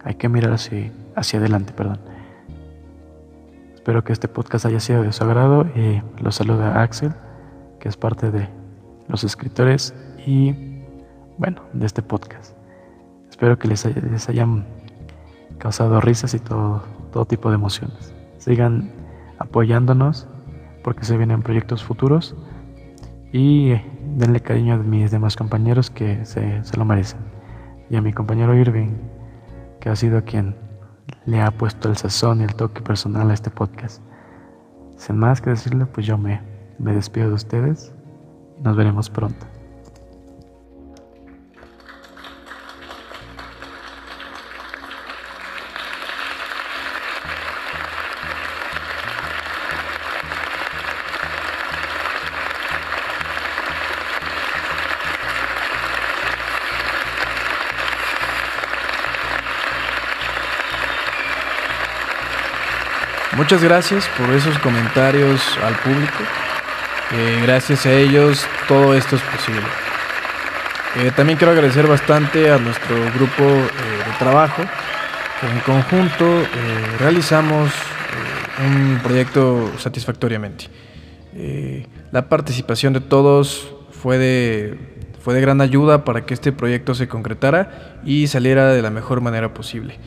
hay 0.04 0.15
que 0.18 0.30
mirar 0.30 0.54
hacia, 0.54 0.92
hacia 1.15 1.39
adelante, 1.39 1.74
perdón. 1.74 2.00
Espero 3.89 4.04
que 4.04 4.13
este 4.13 4.28
podcast 4.28 4.67
haya 4.67 4.80
sido 4.80 5.02
de 5.02 5.12
su 5.12 5.23
agrado 5.23 5.65
y 5.75 5.99
los 6.21 6.36
saluda 6.36 6.84
Axel, 6.84 7.12
que 7.80 7.89
es 7.89 7.97
parte 7.97 8.30
de 8.30 8.47
los 9.08 9.23
escritores 9.23 9.95
y, 10.28 10.54
bueno, 11.39 11.63
de 11.73 11.88
este 11.88 12.04
podcast. 12.04 12.56
Espero 13.32 13.58
que 13.58 13.67
les, 13.67 13.84
hayan 14.30 14.67
causado 15.58 15.99
risas 16.02 16.36
y 16.36 16.39
todo, 16.39 16.84
todo 17.12 17.25
tipo 17.25 17.49
de 17.49 17.56
emociones. 17.56 18.13
Sigan 18.38 18.91
apoyándonos 19.39 20.28
porque 20.84 21.04
se 21.04 21.17
vienen 21.17 21.41
proyectos 21.41 21.84
futuros 21.84 22.36
y 23.32 23.73
denle 24.17 24.41
cariño 24.41 24.75
a 24.75 24.78
mis 24.78 25.10
demás 25.10 25.36
compañeros 25.36 25.89
que 25.89 26.23
se, 26.25 26.63
se 26.63 26.78
lo 26.78 26.86
merecen. 26.86 27.21
Y 27.89 27.95
a 27.95 28.04
mi 28.04 28.13
compañero 28.13 28.56
Irving, 28.56 28.91
que 29.80 29.89
ha 29.89 29.95
sido 29.95 30.23
quien 30.25 30.68
le 31.26 31.41
ha 31.41 31.52
puesto 31.52 31.89
el 31.89 31.98
sazón 31.98 32.41
y 32.41 32.43
el 32.43 32.56
toque 32.56 32.82
personal 32.82 33.30
a 33.32 33.34
este 33.34 33.50
podcast. 33.50 34.02
Sin 34.98 35.17
más 35.17 35.41
que 35.41 35.52
decirle, 35.52 35.86
pues 35.86 36.06
yo 36.06 36.17
me, 36.17 36.41
me 36.78 36.93
despido 36.93 37.30
de 37.30 37.36
ustedes 37.36 37.93
y 38.58 38.62
nos 38.62 38.76
veremos 38.76 39.10
pronto. 39.10 39.45
Muchas 63.39 63.63
gracias 63.63 64.06
por 64.17 64.30
esos 64.32 64.60
comentarios 64.60 65.41
al 65.63 65.73
público. 65.78 66.17
Eh, 67.13 67.39
gracias 67.41 67.86
a 67.86 67.93
ellos 67.93 68.45
todo 68.67 68.93
esto 68.93 69.15
es 69.15 69.21
posible. 69.21 69.63
Eh, 70.97 71.12
también 71.15 71.38
quiero 71.38 71.54
agradecer 71.54 71.88
bastante 71.88 72.52
a 72.52 72.58
nuestro 72.58 72.97
grupo 73.15 73.43
eh, 73.45 73.65
de 74.06 74.17
trabajo, 74.19 74.62
en 74.62 75.60
conjunto 75.62 76.25
realizamos 76.99 77.71
un 78.67 78.99
proyecto 79.02 79.71
satisfactoriamente. 79.78 80.65
la 82.12 82.28
participación 82.28 82.91
de 82.91 82.99
todos 82.99 83.73
fue 83.89 84.17
de, 84.17 84.78
fue 85.21 85.34
de 85.34 85.39
gran 85.39 85.62
ayuda 85.62 86.04
para 86.04 86.25
que 86.25 86.34
este 86.34 86.52
proyecto 86.52 86.93
se 86.93 87.08
concretara 87.08 88.02
y 88.04 88.28
saliera 88.28 88.73
de 88.73 88.82
la 88.82 88.89
mejor 88.89 89.21
manera 89.21 89.54
posible. 89.54 89.97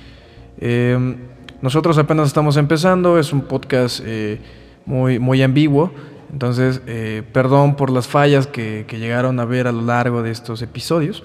Nosotros 1.63 1.97
apenas 1.97 2.27
estamos 2.27 2.57
empezando, 2.57 3.21
es 3.21 3.33
un 3.33 3.43
podcast 3.43 4.01
eh, 4.05 4.41
muy, 4.85 5.21
muy 5.21 5.45
ambiguo, 5.45 5.93
entonces 6.33 6.83
eh, 6.89 7.23
perdón 7.33 7.77
por 7.77 7.89
las 7.89 8.09
fallas 8.09 8.49
que, 8.49 8.85
llegaron 8.91 9.39
a 9.39 9.45
ver 9.45 9.69
a 9.69 9.73
lo 9.73 9.83
largo 9.83 10.25
de 10.25 10.33
estos 10.33 10.61
episodios. 10.61 11.23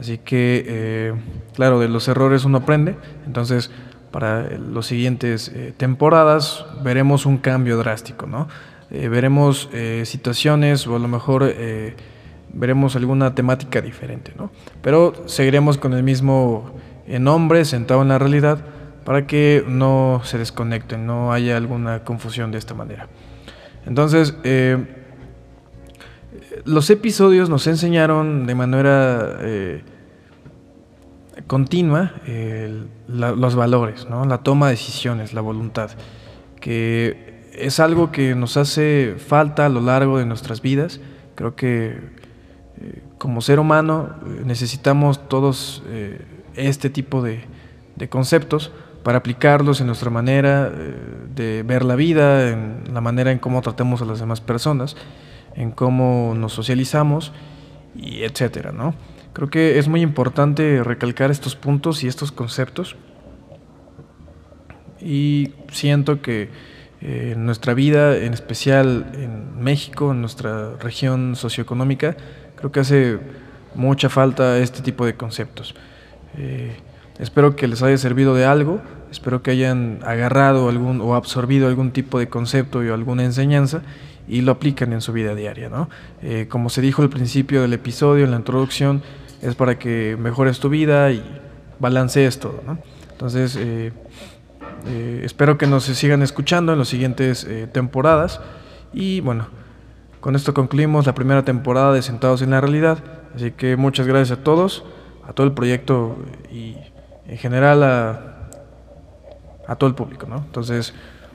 Así 0.00 0.16
que, 0.16 0.64
eh, 0.66 1.14
claro, 1.54 1.78
de 1.78 1.88
los 1.88 2.08
errores 2.08 2.46
uno 2.46 2.58
aprende, 2.58 2.96
entonces 3.26 3.70
para 4.10 4.48
las 4.58 4.86
siguientes 4.86 5.52
temporadas 5.76 6.64
veremos 6.82 7.26
un 7.26 7.36
cambio 7.36 7.76
drástico, 7.76 8.26
¿no? 8.26 8.48
veremos 8.88 9.68
situaciones 10.04 10.86
o 10.86 10.96
a 10.96 10.98
lo 10.98 11.08
mejor 11.08 11.52
veremos 12.50 12.96
alguna 12.96 13.34
temática 13.34 13.82
diferente, 13.82 14.32
¿no? 14.38 14.50
Pero 14.80 15.12
seguiremos 15.26 15.76
con 15.76 15.92
el 15.92 16.02
mismo 16.02 16.70
nombre, 17.06 17.66
sentado 17.66 18.00
en 18.00 18.08
la 18.08 18.18
realidad, 18.18 18.64
para 19.06 19.24
que 19.28 19.64
no 19.68 20.20
se 20.24 20.36
desconecten, 20.36 21.06
no 21.06 21.32
haya 21.32 21.56
alguna 21.56 22.02
confusión 22.02 22.50
de 22.50 22.58
esta 22.58 22.74
manera. 22.74 23.08
Entonces, 23.86 24.34
eh, 24.42 24.84
los 26.64 26.90
episodios 26.90 27.48
nos 27.48 27.68
enseñaron 27.68 28.48
de 28.48 28.54
manera 28.56 29.38
eh, 29.42 29.84
continua 31.46 32.14
los 33.06 33.54
valores, 33.54 34.08
la 34.10 34.38
toma 34.38 34.66
de 34.66 34.72
decisiones, 34.72 35.32
la 35.32 35.40
voluntad, 35.40 35.92
que 36.60 37.44
es 37.52 37.78
algo 37.78 38.10
que 38.10 38.34
nos 38.34 38.56
hace 38.56 39.14
falta 39.18 39.66
a 39.66 39.68
lo 39.68 39.82
largo 39.82 40.18
de 40.18 40.26
nuestras 40.26 40.62
vidas. 40.62 41.00
Creo 41.36 41.54
que 41.54 41.96
eh, 42.80 43.02
como 43.18 43.40
ser 43.40 43.60
humano 43.60 44.16
necesitamos 44.44 45.28
todos 45.28 45.84
este 46.56 46.90
tipo 46.90 47.22
de 47.22 48.08
conceptos 48.08 48.72
para 49.06 49.18
aplicarlos 49.18 49.80
en 49.80 49.86
nuestra 49.86 50.10
manera 50.10 50.68
eh, 50.74 50.94
de 51.32 51.62
ver 51.62 51.84
la 51.84 51.94
vida, 51.94 52.48
en 52.50 52.92
la 52.92 53.00
manera 53.00 53.30
en 53.30 53.38
cómo 53.38 53.62
tratamos 53.62 54.02
a 54.02 54.04
las 54.04 54.18
demás 54.18 54.40
personas, 54.40 54.96
en 55.54 55.70
cómo 55.70 56.34
nos 56.36 56.54
socializamos 56.54 57.30
y 57.94 58.24
etcétera, 58.24 58.72
¿no? 58.72 58.96
Creo 59.32 59.48
que 59.48 59.78
es 59.78 59.86
muy 59.86 60.00
importante 60.00 60.82
recalcar 60.82 61.30
estos 61.30 61.54
puntos 61.54 62.02
y 62.02 62.08
estos 62.08 62.32
conceptos 62.32 62.96
y 65.00 65.52
siento 65.70 66.20
que 66.20 66.50
eh, 67.00 67.34
en 67.36 67.46
nuestra 67.46 67.74
vida, 67.74 68.16
en 68.16 68.34
especial 68.34 69.12
en 69.14 69.62
México, 69.62 70.10
en 70.10 70.20
nuestra 70.20 70.72
región 70.80 71.36
socioeconómica, 71.36 72.16
creo 72.56 72.72
que 72.72 72.80
hace 72.80 73.20
mucha 73.76 74.08
falta 74.08 74.58
este 74.58 74.82
tipo 74.82 75.06
de 75.06 75.14
conceptos. 75.14 75.76
Eh, 76.36 76.74
espero 77.20 77.54
que 77.54 77.68
les 77.68 77.84
haya 77.84 77.98
servido 77.98 78.34
de 78.34 78.46
algo, 78.46 78.80
espero 79.10 79.42
que 79.42 79.50
hayan 79.52 80.00
agarrado 80.04 80.68
algún 80.68 81.00
o 81.00 81.14
absorbido 81.14 81.68
algún 81.68 81.92
tipo 81.92 82.18
de 82.18 82.28
concepto 82.28 82.78
o 82.78 82.94
alguna 82.94 83.24
enseñanza 83.24 83.82
y 84.28 84.40
lo 84.40 84.52
aplican 84.52 84.92
en 84.92 85.00
su 85.00 85.12
vida 85.12 85.34
diaria. 85.34 85.68
¿no? 85.68 85.88
Eh, 86.22 86.46
como 86.48 86.68
se 86.70 86.80
dijo 86.80 87.02
al 87.02 87.10
principio 87.10 87.62
del 87.62 87.72
episodio, 87.72 88.24
en 88.24 88.30
la 88.32 88.36
introducción, 88.38 89.02
es 89.42 89.54
para 89.54 89.78
que 89.78 90.16
mejores 90.18 90.58
tu 90.58 90.68
vida 90.68 91.10
y 91.12 91.22
balancees 91.78 92.38
todo. 92.38 92.62
¿no? 92.66 92.78
Entonces, 93.12 93.56
eh, 93.56 93.92
eh, 94.86 95.22
espero 95.24 95.58
que 95.58 95.66
nos 95.66 95.84
sigan 95.84 96.22
escuchando 96.22 96.72
en 96.72 96.78
las 96.78 96.88
siguientes 96.88 97.46
temporadas. 97.72 98.40
Y 98.92 99.20
bueno, 99.20 99.48
con 100.20 100.34
esto 100.34 100.54
concluimos 100.54 101.06
la 101.06 101.14
primera 101.14 101.44
temporada 101.44 101.92
de 101.92 102.02
Sentados 102.02 102.42
en 102.42 102.50
la 102.50 102.60
Realidad. 102.60 102.98
Así 103.34 103.52
que 103.52 103.76
muchas 103.76 104.06
gracias 104.06 104.38
a 104.38 104.42
todos, 104.42 104.84
a 105.26 105.32
todo 105.32 105.46
el 105.46 105.52
proyecto 105.52 106.16
y 106.50 106.76
en 107.28 107.38
general 107.38 107.82
a, 107.82 108.35
a 109.66 109.76
todo 109.76 109.88
el 109.88 109.94
público. 109.94 110.26
¿no? 110.26 110.36
Entonces, 110.36 110.94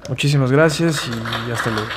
muchísimas 0.10 0.52
gracias 0.52 1.10
y 1.48 1.52
hasta 1.52 1.70
luego. 1.72 1.89